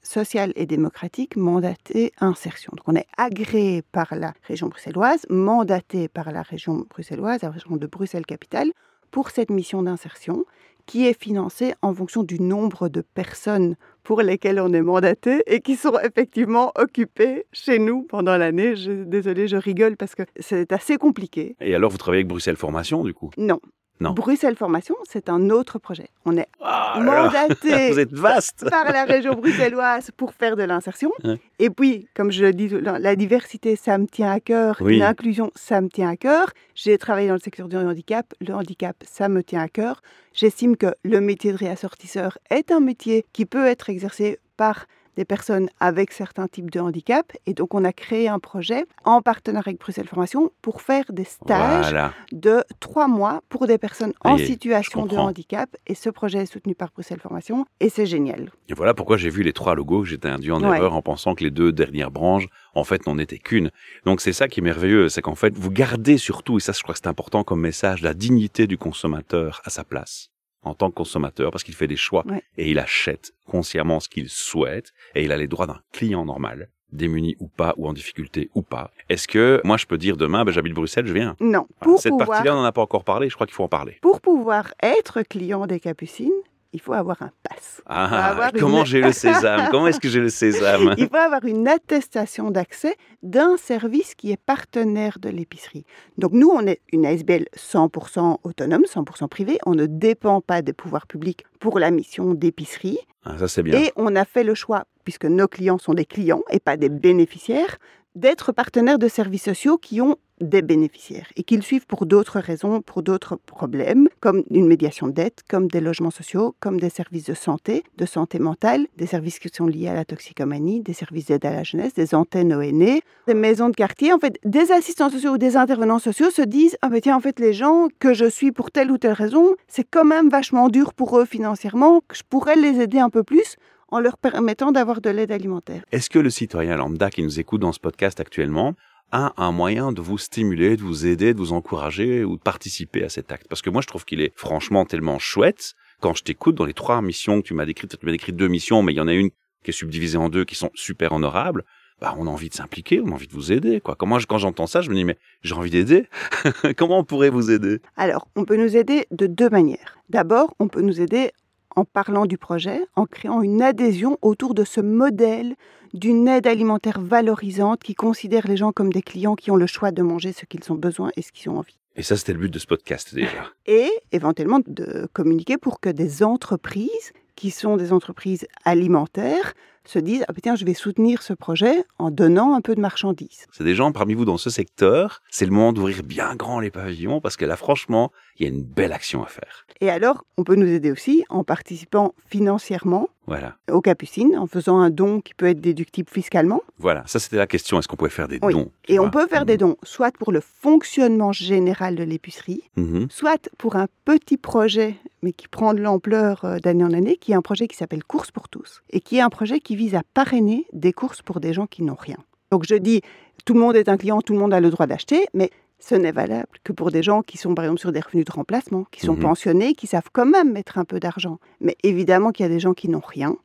sociale 0.03 0.53
et 0.55 0.65
démocratique 0.65 1.35
mandatée 1.35 2.11
insertion. 2.19 2.71
Donc 2.75 2.87
on 2.87 2.95
est 2.95 3.07
agréé 3.17 3.81
par 3.81 4.13
la 4.15 4.33
région 4.43 4.67
bruxelloise, 4.67 5.25
mandaté 5.29 6.07
par 6.07 6.31
la 6.31 6.41
région 6.41 6.85
bruxelloise, 6.89 7.41
la 7.41 7.49
région 7.49 7.77
de 7.77 7.87
Bruxelles-Capitale, 7.87 8.71
pour 9.11 9.29
cette 9.29 9.49
mission 9.49 9.83
d'insertion 9.83 10.45
qui 10.85 11.07
est 11.07 11.17
financée 11.17 11.73
en 11.81 11.93
fonction 11.93 12.23
du 12.23 12.41
nombre 12.41 12.89
de 12.89 13.01
personnes 13.01 13.77
pour 14.03 14.21
lesquelles 14.21 14.59
on 14.59 14.73
est 14.73 14.81
mandaté 14.81 15.41
et 15.47 15.61
qui 15.61 15.77
sont 15.77 15.97
effectivement 15.99 16.73
occupées 16.75 17.45
chez 17.53 17.79
nous 17.79 18.03
pendant 18.03 18.37
l'année. 18.37 18.73
Désolée, 19.05 19.47
je 19.47 19.55
rigole 19.55 19.95
parce 19.95 20.13
que 20.13 20.23
c'est 20.39 20.73
assez 20.73 20.97
compliqué. 20.97 21.55
Et 21.61 21.73
alors, 21.73 21.89
vous 21.89 21.97
travaillez 21.97 22.19
avec 22.19 22.27
Bruxelles 22.27 22.57
Formation, 22.57 23.03
du 23.05 23.13
coup? 23.13 23.29
Non. 23.37 23.61
Non. 23.99 24.11
Bruxelles 24.11 24.55
Formation, 24.55 24.95
c'est 25.07 25.29
un 25.29 25.49
autre 25.49 25.79
projet. 25.79 26.09
On 26.25 26.35
est 26.35 26.47
Ah 26.61 26.99
mandaté 26.99 27.89
Vous 27.91 27.99
êtes 27.99 28.13
vaste 28.13 28.67
par 28.69 28.91
la 28.91 29.05
région 29.05 29.33
bruxelloise 29.33 30.11
pour 30.17 30.33
faire 30.33 30.55
de 30.55 30.63
l'insertion. 30.63 31.11
Ouais. 31.23 31.39
Et 31.59 31.69
puis, 31.69 32.07
comme 32.13 32.31
je 32.31 32.43
le 32.43 32.53
dis, 32.53 32.69
la 32.69 33.15
diversité, 33.15 33.75
ça 33.75 33.97
me 33.97 34.07
tient 34.07 34.31
à 34.31 34.39
cœur. 34.39 34.77
Oui. 34.81 34.97
L'inclusion, 34.97 35.51
ça 35.55 35.79
me 35.79 35.89
tient 35.89 36.09
à 36.09 36.17
cœur. 36.17 36.51
J'ai 36.75 36.97
travaillé 36.97 37.27
dans 37.27 37.35
le 37.35 37.39
secteur 37.39 37.67
du 37.67 37.77
handicap. 37.77 38.33
Le 38.41 38.53
handicap, 38.53 38.95
ça 39.09 39.29
me 39.29 39.43
tient 39.43 39.61
à 39.61 39.69
cœur. 39.69 40.01
J'estime 40.33 40.75
que 40.75 40.93
le 41.03 41.21
métier 41.21 41.51
de 41.51 41.57
réassortisseur 41.57 42.37
est 42.49 42.71
un 42.71 42.79
métier 42.79 43.25
qui 43.31 43.45
peut 43.45 43.67
être 43.67 43.89
exercé 43.89 44.39
par 44.57 44.85
des 45.17 45.25
personnes 45.25 45.69
avec 45.79 46.11
certains 46.11 46.47
types 46.47 46.71
de 46.71 46.79
handicap. 46.79 47.31
Et 47.45 47.53
donc, 47.53 47.73
on 47.73 47.83
a 47.85 47.93
créé 47.93 48.27
un 48.27 48.39
projet 48.39 48.85
en 49.05 49.21
partenariat 49.21 49.69
avec 49.69 49.79
Bruxelles 49.79 50.07
Formation 50.07 50.51
pour 50.61 50.81
faire 50.81 51.05
des 51.11 51.23
stages 51.23 51.81
Voilà. 51.91 52.13
de 52.31 52.63
trois 52.79 53.07
mois 53.07 53.41
pour 53.49 53.67
des 53.67 53.77
personnes 53.77 54.13
en 54.21 54.37
est, 54.37 54.45
situation 54.45 55.05
de 55.05 55.15
handicap. 55.17 55.69
Et 55.87 55.95
ce 55.95 56.09
projet 56.09 56.39
est 56.39 56.45
soutenu 56.45 56.75
par 56.75 56.89
Bruxelles 56.91 57.19
Formation 57.19 57.65
et 57.79 57.89
c'est 57.89 58.05
génial. 58.05 58.51
Et 58.69 58.73
voilà 58.73 58.93
pourquoi 58.93 59.17
j'ai 59.17 59.29
vu 59.29 59.43
les 59.43 59.53
trois 59.53 59.75
logos, 59.75 60.05
j'étais 60.05 60.27
induit 60.29 60.51
en 60.51 60.61
Ouais. 60.63 60.77
erreur 60.77 60.93
en 60.95 61.01
pensant 61.01 61.35
que 61.35 61.43
les 61.43 61.51
deux 61.51 61.71
dernières 61.71 62.11
branches, 62.11 62.47
en 62.73 62.83
fait, 62.83 63.05
n'en 63.05 63.17
étaient 63.17 63.37
qu'une. 63.39 63.69
Donc 64.05 64.21
c'est 64.21 64.33
ça 64.33 64.47
qui 64.47 64.59
est 64.59 64.63
merveilleux, 64.63 65.09
c'est 65.09 65.21
qu'en 65.21 65.35
fait, 65.35 65.57
vous 65.57 65.69
gardez 65.71 66.17
surtout, 66.17 66.57
et 66.57 66.59
ça 66.59 66.71
je 66.73 66.81
crois 66.81 66.93
que 66.93 66.99
c'est 67.03 67.07
important 67.07 67.43
comme 67.43 67.61
message, 67.61 68.01
la 68.01 68.13
dignité 68.13 68.67
du 68.67 68.77
consommateur 68.77 69.61
à 69.65 69.69
sa 69.69 69.83
place, 69.83 70.29
en 70.63 70.73
tant 70.73 70.89
que 70.89 70.95
consommateur, 70.95 71.51
parce 71.51 71.63
qu'il 71.63 71.75
fait 71.75 71.87
des 71.87 71.95
choix 71.97 72.23
Ouais. 72.27 72.41
et 72.57 72.69
il 72.71 72.79
achète 72.79 73.33
consciemment 73.45 73.99
ce 73.99 74.09
qu'il 74.09 74.29
souhaite, 74.29 74.91
et 75.15 75.23
il 75.23 75.31
a 75.31 75.37
les 75.37 75.47
droits 75.47 75.67
d'un 75.67 75.79
client 75.91 76.25
normal, 76.25 76.69
démuni 76.91 77.35
ou 77.39 77.47
pas, 77.47 77.73
ou 77.77 77.87
en 77.87 77.93
difficulté 77.93 78.49
ou 78.55 78.61
pas. 78.61 78.91
Est-ce 79.09 79.27
que 79.27 79.59
moi 79.63 79.77
je 79.77 79.85
peux 79.85 79.97
dire 79.97 80.15
demain, 80.15 80.45
ben, 80.45 80.51
j'habite 80.51 80.73
Bruxelles, 80.73 81.07
je 81.07 81.13
viens? 81.13 81.35
Non, 81.39 81.49
Voilà. 81.49 81.67
pour 81.81 81.99
Cette 81.99 82.11
pouvoir, 82.11 82.27
partie-là, 82.29 82.53
on 82.55 82.59
n'en 82.59 82.65
a 82.65 82.71
pas 82.71 82.81
encore 82.83 83.03
parlé, 83.03 83.29
je 83.29 83.35
crois 83.35 83.47
qu'il 83.47 83.55
faut 83.55 83.63
en 83.63 83.67
parler. 83.69 83.97
pour 84.01 84.21
pouvoir 84.21 84.73
être 84.81 85.21
client 85.23 85.65
des 85.67 85.79
Capucines, 85.79 86.31
il 86.73 86.81
faut 86.81 86.93
avoir 86.93 87.21
un 87.21 87.29
pass. 87.47 87.81
Ah, 87.85 88.29
avoir 88.31 88.51
comment 88.59 88.79
une- 88.79 88.85
j'ai 88.85 89.01
le 89.01 89.11
sésame? 89.25 89.67
Comment 89.71 89.87
est-ce 89.87 89.99
que 89.99 90.09
j'ai 90.09 90.19
le 90.19 90.29
sésame? 90.29 90.95
Il 90.97 91.07
faut 91.07 91.15
avoir 91.15 91.45
une 91.45 91.67
attestation 91.67 92.51
d'accès 92.51 92.95
d'un 93.21 93.57
service 93.57 94.15
qui 94.15 94.31
est 94.31 94.37
partenaire 94.37 95.19
de 95.19 95.29
l'épicerie. 95.29 95.85
Donc 96.17 96.31
nous, 96.33 96.49
on 96.49 96.65
est 96.67 96.81
une 96.91 97.05
ASBL 97.05 97.45
100% 97.55 98.37
autonome, 98.43 98.83
100% 98.85 99.27
privée. 99.29 99.57
On 99.65 99.75
ne 99.75 99.85
dépend 99.85 100.41
pas 100.41 100.61
des 100.61 100.73
pouvoirs 100.73 101.07
publics 101.07 101.45
pour 101.59 101.79
la 101.79 101.91
mission 101.91 102.33
d'épicerie. 102.33 102.97
Ah, 103.25 103.37
Ça 103.37 103.47
c'est 103.47 103.63
bien. 103.63 103.79
Et 103.79 103.91
on 103.95 104.15
a 104.15 104.25
fait 104.25 104.43
le 104.43 104.53
choix, 104.55 104.83
puisque 105.03 105.25
nos 105.25 105.47
clients 105.47 105.77
sont 105.77 105.93
des 105.93 106.05
clients 106.05 106.41
et 106.49 106.59
pas 106.59 106.75
des 106.77 106.89
bénéficiaires, 106.89 107.77
d'être 108.15 108.51
partenaires 108.51 108.99
de 108.99 109.07
services 109.07 109.43
sociaux 109.43 109.77
qui 109.77 110.01
ont 110.01 110.17
des 110.41 110.61
bénéficiaires 110.61 111.27
et 111.35 111.43
qu'ils 111.43 111.63
suivent 111.63 111.85
pour 111.85 112.05
d'autres 112.05 112.39
raisons, 112.39 112.81
pour 112.81 113.03
d'autres 113.03 113.35
problèmes, 113.35 114.09
comme 114.19 114.43
une 114.49 114.67
médiation 114.67 115.07
de 115.07 115.13
dette, 115.13 115.41
comme 115.47 115.67
des 115.67 115.79
logements 115.79 116.11
sociaux, 116.11 116.55
comme 116.59 116.79
des 116.79 116.89
services 116.89 117.25
de 117.25 117.33
santé, 117.33 117.83
de 117.97 118.05
santé 118.05 118.39
mentale, 118.39 118.87
des 118.97 119.05
services 119.05 119.39
qui 119.39 119.49
sont 119.49 119.67
liés 119.67 119.87
à 119.87 119.93
la 119.93 120.05
toxicomanie, 120.05 120.81
des 120.81 120.93
services 120.93 121.27
d'aide 121.27 121.45
à 121.45 121.51
la 121.51 121.63
jeunesse, 121.63 121.93
des 121.93 122.13
antennes 122.15 122.53
ONE, 122.53 122.99
des 123.27 123.33
maisons 123.33 123.69
de 123.69 123.75
quartier. 123.75 124.11
En 124.13 124.19
fait, 124.19 124.37
des 124.43 124.71
assistants 124.71 125.09
sociaux 125.09 125.33
ou 125.33 125.37
des 125.37 125.55
intervenants 125.55 125.99
sociaux 125.99 126.29
se 126.29 126.41
disent 126.41 126.77
Ah, 126.81 126.89
ben 126.89 126.99
tiens, 126.99 127.15
en 127.15 127.21
fait, 127.21 127.39
les 127.39 127.53
gens 127.53 127.87
que 127.99 128.13
je 128.13 128.25
suis 128.25 128.51
pour 128.51 128.71
telle 128.71 128.91
ou 128.91 128.97
telle 128.97 129.13
raison, 129.13 129.55
c'est 129.67 129.85
quand 129.89 130.05
même 130.05 130.29
vachement 130.29 130.69
dur 130.69 130.93
pour 130.93 131.17
eux 131.19 131.25
financièrement, 131.25 132.01
que 132.07 132.17
je 132.17 132.23
pourrais 132.27 132.55
les 132.55 132.81
aider 132.81 132.99
un 132.99 133.09
peu 133.09 133.23
plus 133.23 133.55
en 133.93 133.99
leur 133.99 134.17
permettant 134.17 134.71
d'avoir 134.71 135.01
de 135.01 135.09
l'aide 135.09 135.31
alimentaire. 135.31 135.83
Est-ce 135.91 136.09
que 136.09 136.19
le 136.19 136.29
citoyen 136.29 136.75
lambda 136.77 137.09
qui 137.09 137.23
nous 137.23 137.39
écoute 137.39 137.61
dans 137.61 137.71
ce 137.71 137.79
podcast 137.79 138.19
actuellement 138.19 138.73
a 139.11 139.33
un 139.37 139.51
moyen 139.51 139.91
de 139.91 140.01
vous 140.01 140.17
stimuler, 140.17 140.75
de 140.75 140.81
vous 140.81 141.05
aider, 141.05 141.33
de 141.33 141.37
vous 141.39 141.53
encourager 141.53 142.23
ou 142.23 142.37
de 142.37 142.41
participer 142.41 143.03
à 143.03 143.09
cet 143.09 143.31
acte? 143.31 143.47
Parce 143.47 143.61
que 143.61 143.69
moi, 143.69 143.81
je 143.81 143.87
trouve 143.87 144.05
qu'il 144.05 144.21
est 144.21 144.33
franchement 144.35 144.85
tellement 144.85 145.19
chouette. 145.19 145.73
Quand 146.01 146.13
je 146.15 146.23
t'écoute 146.23 146.55
dans 146.55 146.65
les 146.65 146.73
trois 146.73 147.01
missions 147.01 147.41
que 147.41 147.47
tu 147.47 147.53
m'as 147.53 147.65
décrites, 147.65 147.97
tu 147.97 148.05
m'as 148.05 148.11
décrit 148.11 148.33
deux 148.33 148.47
missions, 148.47 148.81
mais 148.81 148.93
il 148.93 148.97
y 148.97 149.01
en 149.01 149.07
a 149.07 149.13
une 149.13 149.29
qui 149.63 149.69
est 149.69 149.73
subdivisée 149.73 150.17
en 150.17 150.29
deux 150.29 150.43
qui 150.45 150.55
sont 150.55 150.71
super 150.73 151.11
honorables. 151.13 151.63
Bah, 152.01 152.15
on 152.17 152.27
a 152.27 152.29
envie 152.29 152.49
de 152.49 152.53
s'impliquer, 152.55 152.99
on 152.99 153.09
a 153.09 153.13
envie 153.13 153.27
de 153.27 153.33
vous 153.33 153.51
aider, 153.53 153.79
quoi. 153.79 153.95
Je- 154.19 154.25
quand 154.25 154.37
j'entends 154.39 154.67
ça, 154.67 154.81
je 154.81 154.89
me 154.89 154.95
dis, 154.95 155.05
mais 155.05 155.17
j'ai 155.43 155.53
envie 155.53 155.69
d'aider. 155.69 156.07
Comment 156.77 156.99
on 156.99 157.03
pourrait 157.05 157.29
vous 157.29 157.51
aider? 157.51 157.79
Alors, 157.95 158.27
on 158.35 158.43
peut 158.43 158.57
nous 158.57 158.75
aider 158.75 159.05
de 159.11 159.27
deux 159.27 159.49
manières. 159.49 159.99
D'abord, 160.09 160.53
on 160.59 160.67
peut 160.67 160.81
nous 160.81 160.99
aider 160.99 161.31
en 161.75 161.85
parlant 161.85 162.25
du 162.25 162.37
projet, 162.37 162.79
en 162.95 163.05
créant 163.05 163.41
une 163.41 163.61
adhésion 163.61 164.17
autour 164.21 164.53
de 164.53 164.63
ce 164.63 164.81
modèle 164.81 165.55
d'une 165.93 166.27
aide 166.27 166.47
alimentaire 166.47 166.99
valorisante 166.99 167.83
qui 167.83 167.93
considère 167.93 168.47
les 168.47 168.57
gens 168.57 168.71
comme 168.71 168.91
des 168.91 169.01
clients 169.01 169.35
qui 169.35 169.51
ont 169.51 169.55
le 169.55 169.67
choix 169.67 169.91
de 169.91 170.01
manger 170.01 170.33
ce 170.33 170.45
qu'ils 170.45 170.71
ont 170.71 170.75
besoin 170.75 171.11
et 171.15 171.21
ce 171.21 171.31
qu'ils 171.31 171.51
ont 171.51 171.59
envie. 171.59 171.77
Et 171.95 172.01
ça, 172.01 172.17
c'était 172.17 172.33
le 172.33 172.39
but 172.39 172.51
de 172.51 172.59
ce 172.59 172.65
podcast 172.65 173.13
déjà. 173.13 173.45
Et 173.67 173.89
éventuellement 174.11 174.59
de 174.65 175.07
communiquer 175.13 175.57
pour 175.57 175.79
que 175.79 175.89
des 175.89 176.23
entreprises 176.23 177.13
qui 177.35 177.51
sont 177.51 177.77
des 177.77 177.93
entreprises 177.93 178.47
alimentaires 178.65 179.53
se 179.85 179.99
disent 179.99 180.25
ah, 180.27 180.33
tiens, 180.41 180.55
je 180.55 180.65
vais 180.65 180.73
soutenir 180.73 181.21
ce 181.21 181.33
projet 181.33 181.83
en 181.97 182.11
donnant 182.11 182.55
un 182.55 182.61
peu 182.61 182.75
de 182.75 182.81
marchandises. 182.81 183.45
C'est 183.51 183.63
des 183.63 183.75
gens 183.75 183.91
parmi 183.91 184.13
vous 184.13 184.25
dans 184.25 184.37
ce 184.37 184.49
secteur. 184.49 185.21
C'est 185.29 185.45
le 185.45 185.51
moment 185.51 185.73
d'ouvrir 185.73 186.03
bien 186.03 186.35
grand 186.35 186.59
les 186.59 186.71
pavillons 186.71 187.21
parce 187.21 187.37
que 187.37 187.45
là, 187.45 187.55
franchement, 187.55 188.11
il 188.37 188.43
y 188.43 188.49
a 188.49 188.53
une 188.53 188.63
belle 188.63 188.93
action 188.93 189.23
à 189.23 189.27
faire. 189.27 189.65
Et 189.81 189.89
alors, 189.89 190.25
on 190.37 190.43
peut 190.43 190.55
nous 190.55 190.67
aider 190.67 190.91
aussi 190.91 191.23
en 191.29 191.43
participant 191.43 192.13
financièrement 192.27 193.09
Voilà. 193.25 193.55
aux 193.71 193.79
Capucines, 193.81 194.37
en 194.37 194.47
faisant 194.47 194.79
un 194.79 194.89
don 194.89 195.21
qui 195.21 195.33
peut 195.33 195.45
être 195.47 195.61
déductible 195.61 196.09
fiscalement. 196.09 196.61
Voilà. 196.77 197.03
Ça, 197.05 197.19
c'était 197.19 197.37
la 197.37 197.47
question. 197.47 197.79
Est-ce 197.79 197.87
qu'on 197.87 197.95
pouvait 197.95 198.09
faire 198.09 198.27
des 198.27 198.37
Oui. 198.43 198.53
dons 198.53 198.69
Et 198.89 198.99
on 198.99 199.09
peut 199.09 199.27
faire 199.27 199.45
des 199.45 199.57
dons, 199.57 199.77
soit 199.83 200.11
pour 200.17 200.31
le 200.33 200.41
fonctionnement 200.41 201.31
général 201.31 201.95
de 201.95 202.03
l'épicerie, 202.03 202.63
Mhm. 202.75 203.07
soit 203.09 203.49
pour 203.57 203.75
un 203.77 203.87
petit 204.05 204.37
projet, 204.37 204.95
mais 205.21 205.31
qui 205.31 205.47
prend 205.47 205.73
de 205.73 205.81
l'ampleur 205.81 206.43
euh, 206.43 206.57
d'année 206.59 206.83
en 206.83 206.91
année, 206.93 207.15
qui 207.15 207.31
est 207.31 207.35
un 207.35 207.41
projet 207.41 207.67
qui 207.67 207.77
s'appelle 207.77 208.03
Courses 208.03 208.31
pour 208.31 208.49
tous, 208.49 208.81
et 208.89 208.99
qui 208.99 209.17
est 209.17 209.21
un 209.21 209.29
projet 209.29 209.59
qui 209.59 209.75
vise 209.75 209.95
à 209.95 210.01
parrainer 210.13 210.65
des 210.73 210.91
courses 210.91 211.21
pour 211.21 211.39
des 211.39 211.53
gens 211.53 211.65
qui 211.67 211.83
n'ont 211.83 211.95
rien. 211.97 212.17
Donc 212.51 212.65
je 212.67 212.75
dis, 212.75 213.01
tout 213.45 213.53
le 213.53 213.59
monde 213.61 213.75
est 213.75 213.89
un 213.89 213.97
client, 213.97 214.21
tout 214.21 214.33
le 214.33 214.39
monde 214.39 214.53
a 214.53 214.59
le 214.59 214.69
droit 214.69 214.85
d'acheter, 214.85 215.25
mais 215.33 215.49
ce 215.79 215.95
n'est 215.95 216.11
valable 216.11 216.47
que 216.63 216.71
pour 216.71 216.91
des 216.91 217.03
gens 217.03 217.21
qui 217.21 217.37
sont 217.37 217.53
par 217.55 217.65
exemple 217.65 217.81
sur 217.81 217.91
des 217.91 217.99
revenus 217.99 218.25
de 218.25 218.31
remplacement, 218.31 218.85
qui 218.91 219.01
sont 219.01 219.13
Mhm. 219.15 219.19
pensionnés, 219.21 219.73
qui 219.73 219.87
savent 219.87 220.09
quand 220.13 220.25
même 220.25 220.51
mettre 220.53 220.77
un 220.77 220.85
peu 220.85 220.99
d'argent. 220.99 221.39
Mais 221.59 221.75
évidemment 221.83 222.31
qu'il 222.31 222.43
y 222.45 222.47
a 222.47 222.49
des 222.49 222.59
gens 222.59 222.73
qui 222.73 222.87
n'ont 222.89 223.01
rien, 223.05 223.35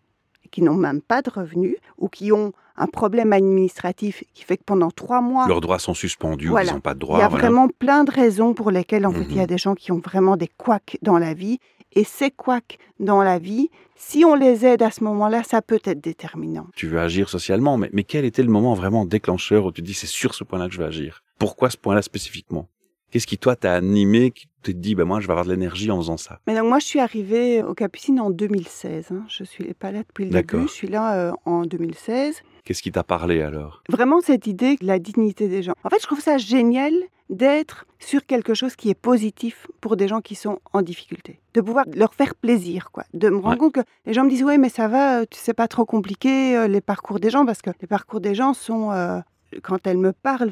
qui 0.50 0.62
n'ont 0.62 0.74
même 0.76 1.00
pas 1.02 1.20
de 1.22 1.30
revenus, 1.30 1.76
ou 1.98 2.08
qui 2.08 2.30
ont 2.32 2.52
un 2.76 2.86
problème 2.86 3.32
administratif 3.32 4.22
qui 4.34 4.44
fait 4.44 4.56
que 4.56 4.62
pendant 4.64 4.90
trois 4.92 5.20
mois, 5.20 5.48
Leurs 5.48 5.60
droits 5.60 5.80
sont 5.80 5.94
suspendus, 5.94 6.46
ou 6.48 6.52
Voilà. 6.52 6.70
ils 6.70 6.74
n'ont 6.74 6.80
pas 6.80 6.94
de 6.94 6.98
il 6.98 7.00
droits. 7.00 7.18
y 7.18 7.22
a 7.22 7.28
voilà. 7.28 7.46
vraiment 7.48 7.68
plein 7.68 8.04
de 8.04 8.10
raisons 8.12 8.54
pour 8.54 8.70
lesquelles, 8.70 9.04
en 9.04 9.12
fait, 9.12 9.24
il 9.28 9.34
y 9.36 9.40
a 9.40 9.42
Mhm. 9.42 9.46
des 9.48 9.58
gens 9.58 9.74
qui 9.74 9.90
ont 9.90 9.98
vraiment 9.98 10.36
des 10.36 10.48
couacs 10.56 10.96
dans 11.02 11.18
la 11.18 11.34
vie. 11.34 11.58
Et 11.94 12.04
ces 12.04 12.30
couacs 12.30 12.78
dans 13.00 13.22
la 13.22 13.38
vie, 13.38 13.70
si 13.96 14.24
on 14.24 14.34
les 14.36 14.64
aide 14.64 14.82
à 14.82 14.90
ce 14.92 15.02
moment-là, 15.04 15.42
ça 15.42 15.60
peut 15.62 15.80
être 15.84 16.00
déterminant. 16.00 16.66
Tu 16.76 16.86
veux 16.86 17.00
agir 17.00 17.28
socialement, 17.30 17.76
mais, 17.78 17.88
mais 17.92 18.04
quel 18.04 18.24
était 18.24 18.42
le 18.44 18.50
moment 18.50 18.74
vraiment 18.74 19.04
déclencheur 19.06 19.64
où 19.64 19.72
tu 19.72 19.80
te 19.82 19.86
dis 19.86 19.94
c'est 19.94 20.06
sur 20.06 20.34
ce 20.34 20.44
point-là 20.44 20.68
que 20.68 20.74
je 20.74 20.78
vais 20.78 20.84
agir? 20.84 21.22
Pourquoi 21.38 21.70
ce 21.70 21.76
point-là 21.76 22.02
spécifiquement? 22.02 22.68
Qu'est-ce 23.10 23.26
qui, 23.26 23.38
toi, 23.38 23.56
t'a 23.56 23.74
animé, 23.74 24.32
qui 24.32 24.48
te 24.62 24.70
dit, 24.70 24.94
ben 24.94 25.04
moi, 25.06 25.18
je 25.20 25.26
vais 25.26 25.30
avoir 25.32 25.46
de 25.46 25.50
l'énergie 25.50 25.90
en 25.90 25.96
faisant 25.96 26.18
ça? 26.18 26.40
Mais 26.46 26.54
donc, 26.54 26.68
moi, 26.68 26.78
je 26.78 26.84
suis 26.86 27.00
arrivée 27.00 27.62
au 27.62 27.72
Capucine 27.72 28.20
en 28.20 28.28
2016. 28.28 29.12
hein. 29.12 29.24
Je 29.28 29.44
suis 29.44 29.72
pas 29.72 29.92
là 29.92 30.00
depuis 30.02 30.26
le 30.26 30.30
début. 30.30 30.62
Je 30.68 30.72
suis 30.72 30.88
là 30.88 31.14
euh, 31.14 31.32
en 31.46 31.62
2016. 31.64 32.42
Qu'est-ce 32.64 32.82
qui 32.82 32.92
t'a 32.92 33.04
parlé 33.04 33.40
alors? 33.40 33.82
Vraiment, 33.88 34.20
cette 34.20 34.46
idée 34.46 34.76
de 34.76 34.84
la 34.86 34.98
dignité 34.98 35.48
des 35.48 35.62
gens. 35.62 35.72
En 35.84 35.88
fait, 35.88 36.00
je 36.02 36.06
trouve 36.06 36.20
ça 36.20 36.36
génial 36.36 36.92
d'être 37.30 37.86
sur 37.98 38.26
quelque 38.26 38.52
chose 38.52 38.76
qui 38.76 38.90
est 38.90 38.94
positif 38.94 39.66
pour 39.80 39.96
des 39.96 40.06
gens 40.06 40.20
qui 40.20 40.34
sont 40.34 40.58
en 40.74 40.82
difficulté. 40.82 41.40
De 41.54 41.62
pouvoir 41.62 41.86
leur 41.94 42.12
faire 42.14 42.34
plaisir, 42.34 42.90
quoi. 42.92 43.04
De 43.14 43.30
me 43.30 43.36
rendre 43.36 43.52
Ouais. 43.52 43.56
compte 43.58 43.72
que 43.74 43.80
les 44.04 44.12
gens 44.12 44.24
me 44.24 44.30
disent, 44.30 44.44
oui, 44.44 44.58
mais 44.58 44.68
ça 44.68 44.86
va, 44.88 45.20
euh, 45.20 45.24
c'est 45.30 45.54
pas 45.54 45.68
trop 45.68 45.86
compliqué, 45.86 46.56
euh, 46.58 46.68
les 46.68 46.80
parcours 46.82 47.20
des 47.20 47.30
gens, 47.30 47.46
parce 47.46 47.62
que 47.62 47.70
les 47.80 47.86
parcours 47.86 48.20
des 48.20 48.34
gens 48.34 48.52
sont... 48.52 48.92
euh, 48.92 49.20
quand 49.62 49.86
elle 49.86 49.98
me 49.98 50.12
parle, 50.12 50.50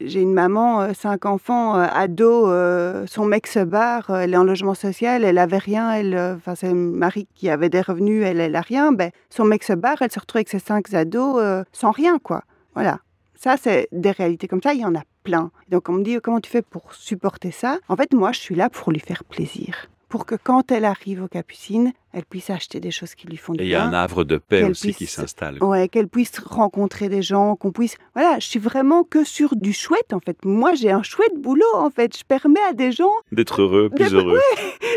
j'ai 0.00 0.20
une 0.20 0.32
maman, 0.32 0.82
euh, 0.82 0.92
cinq 0.94 1.26
enfants, 1.26 1.76
euh, 1.76 1.86
ado, 1.92 2.48
euh, 2.48 3.04
son 3.06 3.24
mec 3.24 3.46
se 3.46 3.60
barre, 3.60 4.10
elle 4.10 4.34
est 4.34 4.36
en 4.36 4.44
logement 4.44 4.74
social, 4.74 5.24
elle 5.24 5.38
avait 5.38 5.58
rien, 5.58 5.92
elle, 5.92 6.36
enfin 6.36 6.54
c'est 6.54 6.72
mari 6.72 7.26
qui 7.34 7.50
avait 7.50 7.68
des 7.68 7.80
revenus, 7.80 8.24
elle, 8.24 8.40
elle 8.40 8.56
a 8.56 8.60
rien, 8.60 8.92
ben, 8.92 9.10
son 9.30 9.44
mec 9.44 9.64
se 9.64 9.72
barre, 9.72 10.02
elle 10.02 10.12
se 10.12 10.20
retrouve 10.20 10.38
avec 10.38 10.48
ses 10.48 10.58
cinq 10.58 10.92
ados 10.94 11.64
sans 11.72 11.90
rien, 11.90 12.18
quoi. 12.18 12.42
Voilà. 12.74 13.00
Ça, 13.34 13.56
c'est 13.60 13.88
des 13.90 14.12
réalités 14.12 14.46
comme 14.46 14.62
ça, 14.62 14.72
il 14.72 14.80
y 14.80 14.84
en 14.84 14.94
a 14.94 15.02
plein. 15.24 15.50
Donc 15.68 15.88
on 15.88 15.92
me 15.92 16.04
dit, 16.04 16.18
comment 16.22 16.40
tu 16.40 16.50
fais 16.50 16.62
pour 16.62 16.94
supporter 16.94 17.50
ça? 17.50 17.78
En 17.88 17.96
fait, 17.96 18.12
moi, 18.12 18.30
je 18.32 18.38
suis 18.38 18.54
là 18.54 18.70
pour 18.70 18.92
lui 18.92 19.00
faire 19.00 19.24
plaisir. 19.24 19.88
Pour 20.08 20.26
que 20.26 20.36
quand 20.36 20.70
elle 20.70 20.84
arrive 20.84 21.24
aux 21.24 21.28
Capucines, 21.28 21.92
elle 22.12 22.24
puisse 22.24 22.50
acheter 22.50 22.80
des 22.80 22.90
choses 22.90 23.14
qui 23.14 23.26
lui 23.26 23.36
font 23.36 23.52
du 23.54 23.62
Et 23.62 23.66
il 23.66 23.70
y 23.70 23.74
a 23.74 23.80
bien. 23.80 23.90
un 23.98 24.02
havre 24.02 24.24
de 24.24 24.36
paix 24.36 24.64
aussi 24.64 24.94
qui 24.94 25.06
s'installe. 25.06 25.62
Ouais, 25.62 25.88
qu'elle 25.88 26.08
puisse 26.08 26.32
rencontrer 26.44 27.08
des 27.08 27.22
gens, 27.22 27.56
qu'on 27.56 27.72
puisse. 27.72 27.96
Voilà, 28.14 28.38
je 28.38 28.46
suis 28.46 28.58
vraiment 28.58 29.02
que 29.04 29.24
sur 29.24 29.56
du 29.56 29.72
chouette 29.72 30.12
en 30.12 30.20
fait. 30.20 30.36
Moi, 30.44 30.74
j'ai 30.74 30.90
un 30.90 31.02
chouette 31.02 31.34
boulot 31.38 31.64
en 31.74 31.90
fait. 31.90 32.16
Je 32.16 32.24
permets 32.24 32.60
à 32.68 32.72
des 32.72 32.92
gens 32.92 33.12
D'être 33.32 33.62
heureux, 33.62 33.88
plus 33.88 34.12
heureux. 34.12 34.38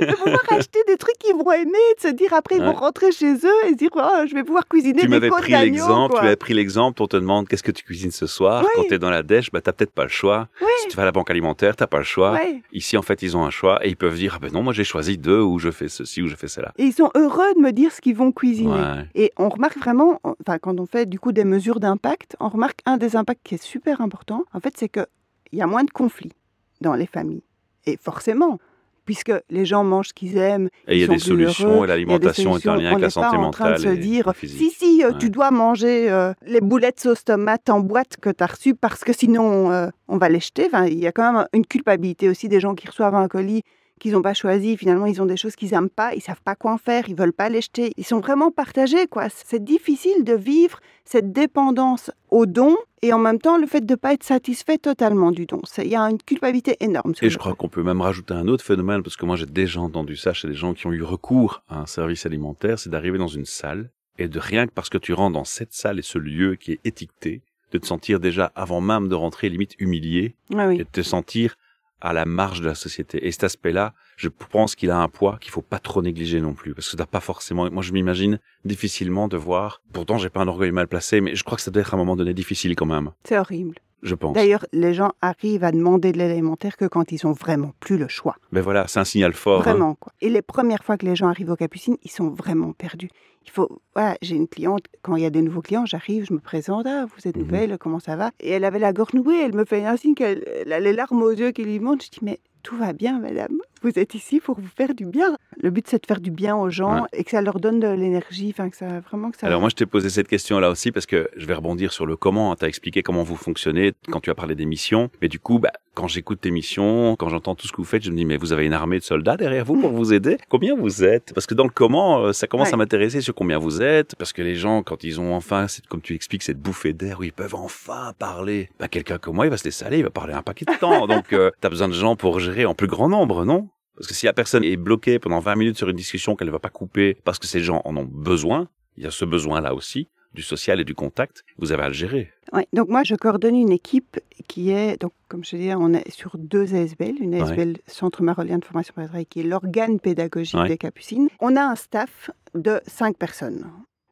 de 0.01 0.13
pouvoir 0.13 0.39
acheter 0.51 0.79
des 0.87 0.97
trucs 0.97 1.17
qu'ils 1.17 1.35
vont 1.35 1.51
aimer, 1.51 1.71
de 1.97 2.01
se 2.01 2.07
dire 2.13 2.33
après 2.33 2.55
ils 2.55 2.61
vont 2.61 2.65
Ouais. 2.69 2.73
rentrer 2.75 3.11
chez 3.11 3.33
eux 3.33 3.65
et 3.67 3.69
se 3.69 3.75
dire 3.75 3.89
oh, 3.95 4.25
je 4.27 4.33
vais 4.33 4.43
pouvoir 4.43 4.67
cuisiner 4.67 5.01
Tu 5.01 5.07
m'avais 5.07 5.29
pris 5.29 5.51
l'exemple, 5.53 6.15
tu 6.19 6.25
avais 6.25 6.35
pris 6.35 6.53
l'exemple, 6.53 7.01
on 7.01 7.07
te 7.07 7.15
demande 7.17 7.47
qu'est-ce 7.47 7.63
que 7.63 7.71
tu 7.71 7.83
cuisines 7.83 8.11
ce 8.11 8.27
soir? 8.27 8.63
Oui. 8.63 8.69
Quand 8.75 8.83
tu 8.87 8.93
es 8.95 8.99
dans 8.99 9.09
la 9.09 9.23
dèche, 9.23 9.51
bah, 9.51 9.61
tu 9.61 9.71
peut-être 9.71 9.91
pas 9.91 10.03
le 10.03 10.09
choix. 10.09 10.47
Oui. 10.61 10.67
Si 10.81 10.87
tu 10.89 10.95
vas 10.97 11.03
à 11.03 11.05
la 11.05 11.11
banque 11.11 11.29
alimentaire, 11.29 11.75
t'as 11.75 11.87
pas 11.87 11.97
le 11.99 12.03
choix. 12.03 12.33
Ouais. 12.33 12.61
Ici, 12.73 12.97
en 12.97 13.01
fait, 13.01 13.21
ils 13.21 13.35
ont 13.37 13.45
un 13.45 13.49
choix 13.49 13.85
et 13.85 13.89
ils 13.89 13.95
peuvent 13.97 14.15
dire, 14.15 14.33
ah 14.35 14.39
ben 14.39 14.51
non, 14.51 14.63
moi 14.63 14.73
j'ai 14.73 14.83
choisi 14.83 15.17
deux 15.17 15.39
ou 15.39 15.59
je 15.59 15.69
fais 15.71 15.87
ceci 15.87 16.21
ou 16.21 16.27
je 16.27 16.35
fais 16.35 16.47
cela. 16.47 16.73
Et 16.77 16.83
ils 16.83 17.01
sont 17.05 17.19
heureux 17.19 17.53
de 17.55 17.59
me 17.61 17.71
dire 17.71 17.91
ce 17.91 18.01
qu'ils 18.01 18.15
vont 18.15 18.31
cuisiner. 18.31 18.71
Ouais. 18.73 19.05
Et 19.15 19.31
on 19.37 19.49
remarque 19.49 19.77
vraiment, 19.77 20.19
enfin, 20.23 20.57
quand 20.59 20.79
on 20.79 20.85
fait 20.85 21.05
du 21.07 21.19
coup 21.19 21.31
des 21.31 21.43
mesures 21.45 21.79
d'impact, 21.79 22.35
on 22.39 22.49
remarque 22.49 22.79
un 22.85 22.97
des 22.97 23.15
impacts 23.15 23.41
qui 23.43 23.55
est 23.55 23.63
super 23.63 24.01
important, 24.01 24.43
en 24.53 24.59
fait, 24.59 24.73
c'est 24.77 24.89
qu'il 24.89 25.05
y 25.53 25.61
a 25.61 25.67
moins 25.67 25.83
de 25.83 25.91
conflits 25.91 26.33
dans 26.81 26.93
les 26.95 27.05
familles. 27.05 27.43
Et 27.85 27.97
forcément, 28.01 28.59
puisque 29.05 29.31
les 29.51 29.65
gens 29.65 29.83
mangent 29.83 30.07
ce 30.09 30.13
qu'ils 30.13 30.37
aiment, 30.37 30.69
Et 30.87 30.95
il 30.95 31.01
y 31.01 31.03
a 31.03 31.07
des 31.07 31.19
solutions 31.19 31.83
et 31.83 31.87
l'alimentation 31.87 32.57
est 32.57 32.59
solutions. 32.61 32.75
lien 32.75 32.77
On 32.77 32.85
avec 32.87 32.91
la 32.91 32.97
n'est 32.97 33.01
pas 33.01 33.09
santé 33.11 33.37
en 33.37 33.51
train 33.51 33.65
de 33.65 33.69
mentale 33.73 33.79
se 33.79 33.99
dire, 34.01 34.33
si, 34.43 34.71
si, 34.71 35.03
euh, 35.03 35.11
Ouais. 35.11 35.17
tu 35.19 35.29
dois 35.29 35.51
manger 35.51 36.09
euh, 36.11 36.33
les 36.47 36.61
boulettes 36.61 36.99
sauce 36.99 37.23
tomate 37.23 37.69
en 37.69 37.81
boîte 37.81 38.17
que 38.19 38.31
tu 38.31 38.43
as 38.43 38.47
reçues 38.47 38.73
parce 38.73 39.03
que 39.03 39.13
sinon 39.13 39.71
euh, 39.71 39.89
on 40.07 40.17
va 40.17 40.27
les 40.29 40.39
jeter. 40.39 40.65
Enfin, 40.65 40.85
il 40.87 40.97
y 40.99 41.05
a 41.05 41.11
quand 41.11 41.31
même 41.31 41.45
une 41.53 41.67
culpabilité 41.67 42.29
aussi 42.29 42.49
des 42.49 42.59
gens 42.59 42.73
qui 42.73 42.87
reçoivent 42.87 43.13
un 43.13 43.27
colis 43.27 43.61
qu'ils 43.99 44.13
n'ont 44.13 44.21
pas 44.21 44.33
choisi. 44.33 44.77
Finalement, 44.77 45.05
ils 45.05 45.21
ont 45.21 45.25
des 45.25 45.37
choses 45.37 45.55
qu'ils 45.55 45.71
n'aiment 45.71 45.89
pas, 45.89 46.13
ils 46.15 46.21
savent 46.21 46.41
pas 46.43 46.55
quoi 46.55 46.73
en 46.73 46.77
faire, 46.77 47.07
ils 47.07 47.15
veulent 47.15 47.33
pas 47.33 47.49
les 47.49 47.61
jeter. 47.61 47.93
Ils 47.97 48.05
sont 48.05 48.19
vraiment 48.19 48.51
partagés, 48.51 49.07
quoi. 49.07 49.27
C'est 49.29 49.63
difficile 49.63 50.23
de 50.23 50.33
vivre 50.33 50.79
cette 51.05 51.31
dépendance 51.31 52.11
au 52.31 52.45
don 52.45 52.75
et 53.01 53.13
en 53.13 53.19
même 53.19 53.39
temps 53.39 53.57
le 53.57 53.67
fait 53.67 53.85
de 53.85 53.93
ne 53.93 53.95
pas 53.95 54.13
être 54.13 54.23
satisfait 54.23 54.77
totalement 54.77 55.31
du 55.31 55.45
don. 55.45 55.61
Il 55.77 55.87
y 55.87 55.95
a 55.95 56.01
une 56.09 56.17
culpabilité 56.21 56.75
énorme. 56.79 57.13
Et 57.21 57.29
je 57.29 57.37
crois 57.37 57.53
qu'on 57.53 57.69
peut 57.69 57.83
même 57.83 58.01
rajouter 58.01 58.33
un 58.33 58.47
autre 58.47 58.63
phénomène, 58.65 59.03
parce 59.03 59.15
que 59.15 59.25
moi 59.25 59.35
j'ai 59.35 59.45
déjà 59.45 59.79
entendu 59.79 60.15
ça 60.15 60.33
chez 60.33 60.47
des 60.47 60.55
gens 60.55 60.73
qui 60.73 60.87
ont 60.87 60.91
eu 60.93 61.03
recours 61.03 61.61
à 61.69 61.79
un 61.79 61.85
service 61.85 62.25
alimentaire, 62.25 62.79
c'est 62.79 62.89
d'arriver 62.89 63.17
dans 63.19 63.27
une 63.27 63.45
salle 63.45 63.91
et 64.17 64.27
de 64.27 64.39
rien 64.39 64.65
que 64.65 64.71
parce 64.71 64.89
que 64.89 64.97
tu 64.97 65.13
rentres 65.13 65.33
dans 65.33 65.43
cette 65.43 65.73
salle 65.73 65.99
et 65.99 66.01
ce 66.01 66.17
lieu 66.17 66.55
qui 66.55 66.71
est 66.73 66.79
étiqueté, 66.85 67.41
de 67.71 67.77
te 67.77 67.85
sentir 67.85 68.19
déjà 68.19 68.51
avant 68.55 68.81
même 68.81 69.07
de 69.09 69.15
rentrer 69.15 69.49
limite 69.49 69.75
humilié 69.79 70.35
Ah 70.55 70.67
oui. 70.67 70.75
et 70.75 70.83
de 70.85 70.89
te 70.91 71.01
sentir 71.01 71.55
à 72.01 72.13
la 72.13 72.25
marge 72.25 72.61
de 72.61 72.67
la 72.67 72.75
société. 72.75 73.25
Et 73.25 73.31
cet 73.31 73.45
aspect-là, 73.45 73.93
je 74.17 74.29
pense 74.29 74.75
qu'il 74.75 74.91
a 74.91 74.97
un 74.97 75.07
poids 75.07 75.37
qu'il 75.39 75.51
faut 75.51 75.61
pas 75.61 75.79
trop 75.79 76.01
négliger 76.01 76.41
non 76.41 76.53
plus, 76.53 76.73
parce 76.73 76.89
que 76.89 76.97
t'as 76.97 77.05
pas 77.05 77.19
forcément. 77.19 77.69
Moi, 77.71 77.83
je 77.83 77.93
m'imagine 77.93 78.39
difficilement 78.63 79.27
de 79.27 79.37
voir. 79.37 79.81
Pourtant, 79.93 80.17
j'ai 80.17 80.29
pas 80.29 80.41
un 80.41 80.47
orgueil 80.47 80.71
mal 80.71 80.87
placé, 80.87 81.21
mais 81.21 81.35
je 81.35 81.43
crois 81.43 81.55
que 81.55 81.61
ça 81.61 81.71
doit 81.71 81.81
être 81.81 81.93
à 81.93 81.97
un 81.97 81.99
moment 81.99 82.15
donné 82.15 82.33
difficile 82.33 82.75
quand 82.75 82.85
même. 82.85 83.11
C'est 83.23 83.37
horrible. 83.37 83.75
Je 84.05 84.15
pense. 84.15 84.33
D'ailleurs, 84.33 84.65
les 84.71 84.93
gens 84.93 85.11
arrivent 85.21 85.63
à 85.65 85.71
demander 85.71 86.11
de 86.13 86.17
l'élémentaire 86.17 86.77
que 86.77 86.85
quand 86.85 87.11
ils 87.11 87.25
ont 87.27 87.33
vraiment 87.33 87.73
plus 87.81 87.97
le 87.97 88.07
choix. 88.07 88.35
Mais 88.53 88.61
voilà, 88.61 88.87
c'est 88.87 88.99
un 88.99 89.03
signal 89.05 89.33
fort. 89.33 89.59
hein. 89.59 89.63
Vraiment, 89.63 89.95
quoi. 89.95 90.13
Et 90.21 90.29
les 90.29 90.41
premières 90.41 90.83
fois 90.85 90.95
que 90.97 91.05
les 91.05 91.15
gens 91.15 91.27
arrivent 91.27 91.49
aux 91.51 91.55
Capucines, 91.57 91.97
ils 92.03 92.11
sont 92.11 92.29
vraiment 92.29 92.71
perdus. 92.71 93.09
Il 93.45 93.51
faut, 93.51 93.81
voilà, 93.93 94.15
j'ai 94.21 94.35
une 94.35 94.47
cliente, 94.47 94.85
quand 95.01 95.15
il 95.17 95.23
y 95.23 95.25
a 95.25 95.29
des 95.29 95.41
nouveaux 95.41 95.61
clients, 95.61 95.85
j'arrive, 95.85 96.25
je 96.27 96.33
me 96.33 96.39
présente, 96.39 96.85
ah, 96.87 97.05
vous 97.05 97.27
êtes 97.27 97.35
Mhm. 97.35 97.43
nouvelle, 97.43 97.77
comment 97.79 97.99
ça 97.99 98.15
va? 98.15 98.31
Et 98.39 98.49
elle 98.51 98.63
avait 98.63 98.79
la 98.79 98.93
gorge 98.93 99.13
nouée, 99.13 99.41
elle 99.43 99.53
me 99.53 99.65
fait 99.65 99.85
un 99.85 99.97
signe 99.97 100.15
qu'elle 100.15 100.43
elle 100.61 100.71
a 100.73 100.79
les 100.79 100.93
larmes 100.93 101.21
aux 101.21 101.31
yeux 101.31 101.51
qui 101.51 101.63
lui 101.63 101.79
montent. 101.79 102.03
Je 102.05 102.09
dis, 102.11 102.19
mais 102.21 102.39
tout 102.63 102.75
va 102.77 102.93
bien, 102.93 103.19
madame? 103.19 103.57
Vous 103.81 103.91
êtes 103.99 104.15
ici 104.15 104.39
pour 104.39 104.59
vous 104.59 104.67
faire 104.75 104.93
du 104.95 105.05
bien. 105.05 105.35
Le 105.61 105.69
but, 105.69 105.87
c'est 105.87 106.01
de 106.01 106.05
faire 106.07 106.19
du 106.19 106.31
bien 106.31 106.55
aux 106.55 106.69
gens 106.69 107.03
Ouais. 107.03 107.07
et 107.13 107.23
que 107.23 107.31
ça 107.31 107.41
leur 107.41 107.59
donne 107.59 107.79
de 107.79 107.87
l'énergie, 107.87 108.49
enfin, 108.53 108.69
que 108.69 108.75
ça, 108.77 108.99
vraiment 109.01 109.31
que 109.31 109.37
ça. 109.37 109.47
Alors 109.47 109.59
moi, 109.59 109.69
je 109.69 109.75
t'ai 109.75 109.85
posé 109.85 110.09
cette 110.09 110.27
question-là 110.27 110.69
aussi 110.69 110.91
parce 110.91 111.05
que 111.05 111.29
je 111.35 111.45
vais 111.45 111.53
rebondir 111.53 111.91
sur 111.93 112.05
le 112.05 112.15
comment. 112.17 112.55
Tu 112.55 112.65
as 112.65 112.67
expliqué 112.67 113.03
comment 113.03 113.23
vous 113.23 113.35
fonctionnez 113.35 113.93
quand 114.09 114.19
tu 114.19 114.29
as 114.29 114.35
parlé 114.35 114.55
des 114.55 114.65
missions. 114.65 115.09
Mais 115.21 115.27
du 115.27 115.39
coup, 115.39 115.59
bah, 115.59 115.71
quand 115.93 116.07
j'écoute 116.07 116.41
tes 116.41 116.51
missions, 116.51 117.15
quand 117.15 117.29
j'entends 117.29 117.55
tout 117.55 117.67
ce 117.67 117.71
que 117.71 117.77
vous 117.77 117.83
faites, 117.85 118.03
je 118.03 118.11
me 118.11 118.15
dis, 118.17 118.25
mais 118.25 118.37
vous 118.37 118.53
avez 118.53 118.65
une 118.65 118.73
armée 118.73 118.99
de 118.99 119.03
soldats 119.03 119.37
derrière 119.37 119.63
vous 119.65 119.79
pour 119.79 119.91
vous 119.91 120.13
aider? 120.13 120.37
Combien 120.49 120.75
vous 120.75 121.03
êtes? 121.03 121.33
Parce 121.33 121.45
que 121.45 121.53
dans 121.53 121.63
le 121.63 121.69
comment, 121.69 122.19
euh, 122.19 122.33
ça 122.33 122.47
commence 122.47 122.69
Ouais. 122.69 122.73
à 122.73 122.77
m'intéresser 122.77 123.21
sur 123.21 123.35
combien 123.35 123.59
vous 123.59 123.81
êtes. 123.81 124.15
Parce 124.15 124.33
que 124.33 124.41
les 124.41 124.55
gens, 124.55 124.81
quand 124.83 125.03
ils 125.03 125.21
ont 125.21 125.33
enfin, 125.35 125.67
comme 125.89 126.01
tu 126.01 126.15
expliques, 126.15 126.43
cette 126.43 126.59
bouffée 126.59 126.93
d'air 126.93 127.19
où 127.19 127.23
ils 127.23 127.31
peuvent 127.33 127.55
enfin 127.55 128.13
parler, 128.19 128.69
bah, 128.79 128.87
quelqu'un 128.87 129.17
comme 129.19 129.35
moi, 129.35 129.45
il 129.45 129.49
va 129.49 129.57
se 129.57 129.63
laisser 129.65 129.85
aller, 129.85 129.99
il 129.99 130.03
va 130.03 130.09
parler 130.09 130.33
un 130.33 130.41
paquet 130.41 130.65
de 130.65 130.73
temps. 130.79 131.05
Donc, 131.07 131.31
euh, 131.33 131.51
tu 131.61 131.67
as 131.67 131.69
besoin 131.69 131.87
de 131.87 131.93
gens 131.93 132.15
pour 132.15 132.39
gérer 132.39 132.65
en 132.65 132.73
plus 132.73 132.87
grand 132.87 133.07
nombre, 133.09 133.45
non? 133.45 133.69
Parce 133.95 134.07
que 134.07 134.13
si 134.13 134.25
la 134.25 134.33
personne 134.33 134.63
est 134.63 134.77
bloquée 134.77 135.19
pendant 135.19 135.39
20 135.39 135.55
minutes 135.55 135.77
sur 135.77 135.89
une 135.89 135.95
discussion 135.95 136.35
qu'elle 136.35 136.47
ne 136.47 136.51
va 136.53 136.59
pas 136.59 136.69
couper 136.69 137.17
parce 137.23 137.39
que 137.39 137.47
ces 137.47 137.61
gens 137.61 137.81
en 137.85 137.95
ont 137.97 138.05
besoin, 138.05 138.69
il 138.97 139.03
y 139.03 139.07
a 139.07 139.11
ce 139.11 139.25
besoin-là 139.25 139.73
aussi, 139.73 140.09
du 140.33 140.41
social 140.41 140.79
et 140.81 140.83
du 140.83 140.93
contact, 140.95 141.43
vous 141.57 141.71
avez 141.71 141.83
à 141.83 141.87
le 141.87 141.93
gérer. 141.93 142.29
Ouais, 142.51 142.67
donc 142.73 142.89
moi, 142.89 143.03
je 143.03 143.15
coordonne 143.15 143.55
une 143.55 143.71
équipe 143.71 144.19
qui 144.49 144.69
est, 144.69 144.99
donc, 145.01 145.13
comme 145.29 145.45
je 145.45 145.55
disais, 145.55 145.75
on 145.75 145.93
est 145.93 146.09
sur 146.11 146.37
deux 146.37 146.75
ASBL. 146.75 147.15
Une 147.21 147.33
ASBL, 147.35 147.77
Centre 147.87 148.21
Marolien 148.21 148.57
de 148.57 148.65
formation 148.65 148.93
pour 148.93 149.05
qui 149.29 149.39
est 149.39 149.43
l'organe 149.43 149.99
pédagogique 149.99 150.59
Ouais. 150.59 150.67
des 150.67 150.77
Capucines. 150.77 151.29
On 151.39 151.55
a 151.55 151.61
un 151.63 151.75
staff 151.75 152.31
de 152.53 152.81
cinq 152.85 153.17
personnes. 153.17 153.65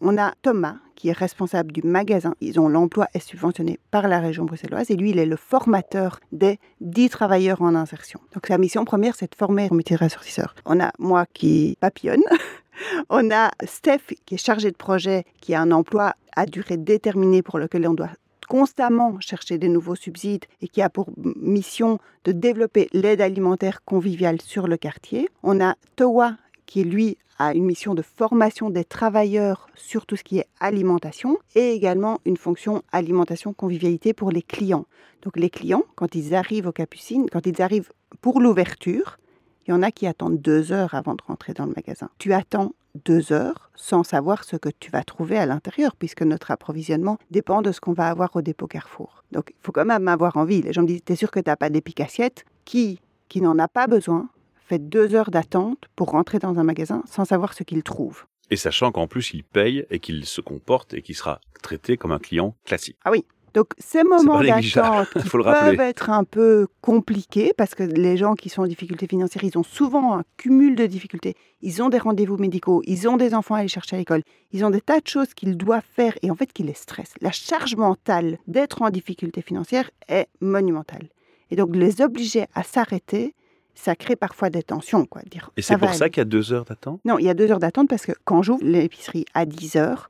On 0.05 0.17
a 0.17 0.33
Thomas, 0.41 0.75
qui 0.95 1.07
est 1.07 1.13
responsable 1.13 1.71
du 1.71 1.81
magasin. 1.81 2.35
Ils 2.41 2.59
ont 2.59 2.67
l'emploi 2.67 3.07
est 3.13 3.25
subventionné 3.25 3.79
par 3.89 4.09
la 4.09 4.19
région 4.19 4.43
bruxelloise 4.43 4.91
et 4.91 4.97
lui, 4.97 5.11
il 5.11 5.17
est 5.17 5.25
le 5.25 5.37
formateur 5.37 6.19
des 6.33 6.59
10 6.81 7.07
travailleurs 7.07 7.61
en 7.61 7.73
insertion. 7.73 8.19
Donc 8.33 8.47
sa 8.47 8.57
mission 8.57 8.83
première, 8.83 9.15
c'est 9.15 9.31
de 9.31 9.35
former 9.37 9.69
un 9.71 9.75
métier 9.75 9.95
de 9.95 10.03
ressortisseur. 10.03 10.55
On 10.65 10.81
a 10.81 10.91
moi 10.99 11.25
qui 11.33 11.77
papillonne. 11.79 12.23
On 13.09 13.31
a 13.31 13.51
Steph 13.63 14.13
qui 14.25 14.35
est 14.35 14.45
chargé 14.45 14.71
de 14.71 14.75
projet, 14.75 15.23
qui 15.39 15.53
a 15.55 15.61
un 15.61 15.71
emploi 15.71 16.15
à 16.35 16.47
durée 16.47 16.75
déterminée 16.75 17.41
pour 17.41 17.57
lequel 17.57 17.87
on 17.87 17.93
doit 17.93 18.09
constamment 18.49 19.17
chercher 19.21 19.57
des 19.57 19.69
nouveaux 19.69 19.95
subsides 19.95 20.45
et 20.61 20.67
qui 20.67 20.81
a 20.81 20.89
pour 20.89 21.07
mission 21.15 21.99
de 22.25 22.33
développer 22.33 22.89
l'aide 22.91 23.21
alimentaire 23.21 23.85
conviviale 23.85 24.41
sur 24.41 24.67
le 24.67 24.75
quartier. 24.75 25.29
On 25.43 25.61
a 25.61 25.75
Towa 25.95 26.35
qui 26.65 26.83
lui 26.83 27.17
a 27.39 27.53
une 27.53 27.65
mission 27.65 27.95
de 27.95 28.01
formation 28.01 28.69
des 28.69 28.85
travailleurs 28.85 29.67
sur 29.75 30.05
tout 30.05 30.15
ce 30.15 30.23
qui 30.23 30.39
est 30.39 30.47
alimentation 30.59 31.37
et 31.55 31.71
également 31.71 32.19
une 32.25 32.37
fonction 32.37 32.83
alimentation 32.91 33.53
convivialité 33.53 34.13
pour 34.13 34.31
les 34.31 34.41
clients. 34.41 34.85
Donc 35.23 35.37
les 35.37 35.49
clients, 35.49 35.83
quand 35.95 36.15
ils 36.15 36.35
arrivent 36.35 36.67
aux 36.67 36.71
Capucines, 36.73 37.29
quand 37.31 37.45
ils 37.47 37.61
arrivent 37.61 37.91
pour 38.21 38.39
l'ouverture, 38.39 39.17
il 39.65 39.71
y 39.71 39.73
en 39.73 39.81
a 39.81 39.91
qui 39.91 40.07
attendent 40.07 40.41
deux 40.41 40.71
heures 40.71 40.93
avant 40.93 41.15
de 41.15 41.21
rentrer 41.25 41.53
dans 41.53 41.65
le 41.65 41.73
magasin. 41.75 42.09
Tu 42.17 42.33
attends 42.33 42.73
deux 43.05 43.31
heures 43.31 43.71
sans 43.75 44.03
savoir 44.03 44.43
ce 44.43 44.55
que 44.55 44.69
tu 44.69 44.91
vas 44.91 45.03
trouver 45.03 45.37
à 45.37 45.45
l'intérieur, 45.45 45.95
puisque 45.95 46.21
notre 46.21 46.51
approvisionnement 46.51 47.17
dépend 47.31 47.61
de 47.61 47.71
ce 47.71 47.81
qu'on 47.81 47.93
va 47.93 48.09
avoir 48.09 48.35
au 48.35 48.41
dépôt 48.41 48.67
Carrefour. 48.67 49.23
Donc 49.31 49.51
il 49.51 49.61
faut 49.61 49.71
quand 49.71 49.85
même 49.85 50.07
avoir 50.07 50.37
envie. 50.37 50.61
Les 50.61 50.73
gens 50.73 50.83
me 50.83 50.87
disent, 50.87 51.03
t'es 51.03 51.15
sûr 51.15 51.31
que 51.31 51.39
tu 51.39 51.49
n'as 51.49 51.55
pas 51.55 51.69
d'épicassiette 51.69 52.45
Qui, 52.65 52.99
qui 53.29 53.41
n'en 53.41 53.57
a 53.57 53.67
pas 53.67 53.87
besoin, 53.87 54.29
fait 54.67 54.79
deux 54.79 55.15
heures 55.15 55.31
d'attente 55.31 55.79
pour 55.95 56.09
rentrer 56.09 56.39
dans 56.39 56.59
un 56.59 56.63
magasin 56.63 57.03
sans 57.05 57.25
savoir 57.25 57.53
ce 57.53 57.63
qu'il 57.63 57.83
trouve. 57.83 58.25
Et 58.49 58.55
sachant 58.55 58.91
qu'en 58.91 59.07
plus, 59.07 59.33
il 59.33 59.43
paye 59.43 59.85
et 59.89 59.99
qu'il 59.99 60.25
se 60.25 60.41
comporte 60.41 60.93
et 60.93 61.01
qu'il 61.01 61.15
sera 61.15 61.39
traité 61.61 61.97
comme 61.97 62.11
un 62.11 62.19
client 62.19 62.55
classique. 62.65 62.97
Ah 63.05 63.11
oui, 63.11 63.25
donc 63.53 63.67
ces 63.77 64.03
moments 64.03 64.41
d'attente 64.41 65.09
peuvent 65.31 65.79
être 65.79 66.09
un 66.09 66.23
peu 66.23 66.67
compliqués 66.81 67.53
parce 67.55 67.75
que 67.75 67.83
les 67.83 68.17
gens 68.17 68.33
qui 68.33 68.49
sont 68.49 68.63
en 68.63 68.67
difficulté 68.67 69.05
financière, 69.07 69.43
ils 69.43 69.57
ont 69.57 69.63
souvent 69.63 70.17
un 70.17 70.23
cumul 70.37 70.75
de 70.75 70.85
difficultés. 70.87 71.35
Ils 71.61 71.81
ont 71.83 71.89
des 71.89 71.99
rendez-vous 71.99 72.37
médicaux, 72.37 72.81
ils 72.85 73.07
ont 73.07 73.17
des 73.17 73.35
enfants 73.35 73.55
à 73.55 73.59
aller 73.59 73.67
chercher 73.67 73.95
à 73.95 73.99
l'école, 73.99 74.23
ils 74.51 74.65
ont 74.65 74.71
des 74.71 74.81
tas 74.81 74.99
de 74.99 75.07
choses 75.07 75.33
qu'ils 75.35 75.55
doivent 75.55 75.85
faire 75.95 76.13
et 76.23 76.31
en 76.31 76.35
fait 76.35 76.51
qui 76.51 76.63
les 76.63 76.73
stressent. 76.73 77.13
La 77.21 77.31
charge 77.31 77.75
mentale 77.75 78.39
d'être 78.47 78.81
en 78.81 78.89
difficulté 78.89 79.41
financière 79.41 79.89
est 80.07 80.27
monumentale. 80.41 81.09
Et 81.51 81.55
donc 81.55 81.75
les 81.75 82.01
obliger 82.01 82.47
à 82.55 82.63
s'arrêter, 82.63 83.35
ça 83.75 83.95
crée 83.95 84.15
parfois 84.15 84.49
des 84.49 84.63
tensions. 84.63 85.05
Quoi. 85.05 85.21
Dire, 85.29 85.51
et 85.57 85.61
c'est 85.61 85.77
pour 85.77 85.93
ça 85.93 86.09
qu'il 86.09 86.19
y 86.19 86.21
a 86.21 86.25
deux 86.25 86.53
heures 86.53 86.65
d'attente? 86.65 86.99
Non, 87.05 87.17
il 87.17 87.25
y 87.25 87.29
a 87.29 87.33
deux 87.33 87.51
heures 87.51 87.59
d'attente 87.59 87.89
parce 87.89 88.05
que 88.05 88.13
quand 88.23 88.41
j'ouvre 88.41 88.63
l'épicerie 88.63 89.25
à 89.33 89.45
10 89.45 89.75
heures, 89.77 90.09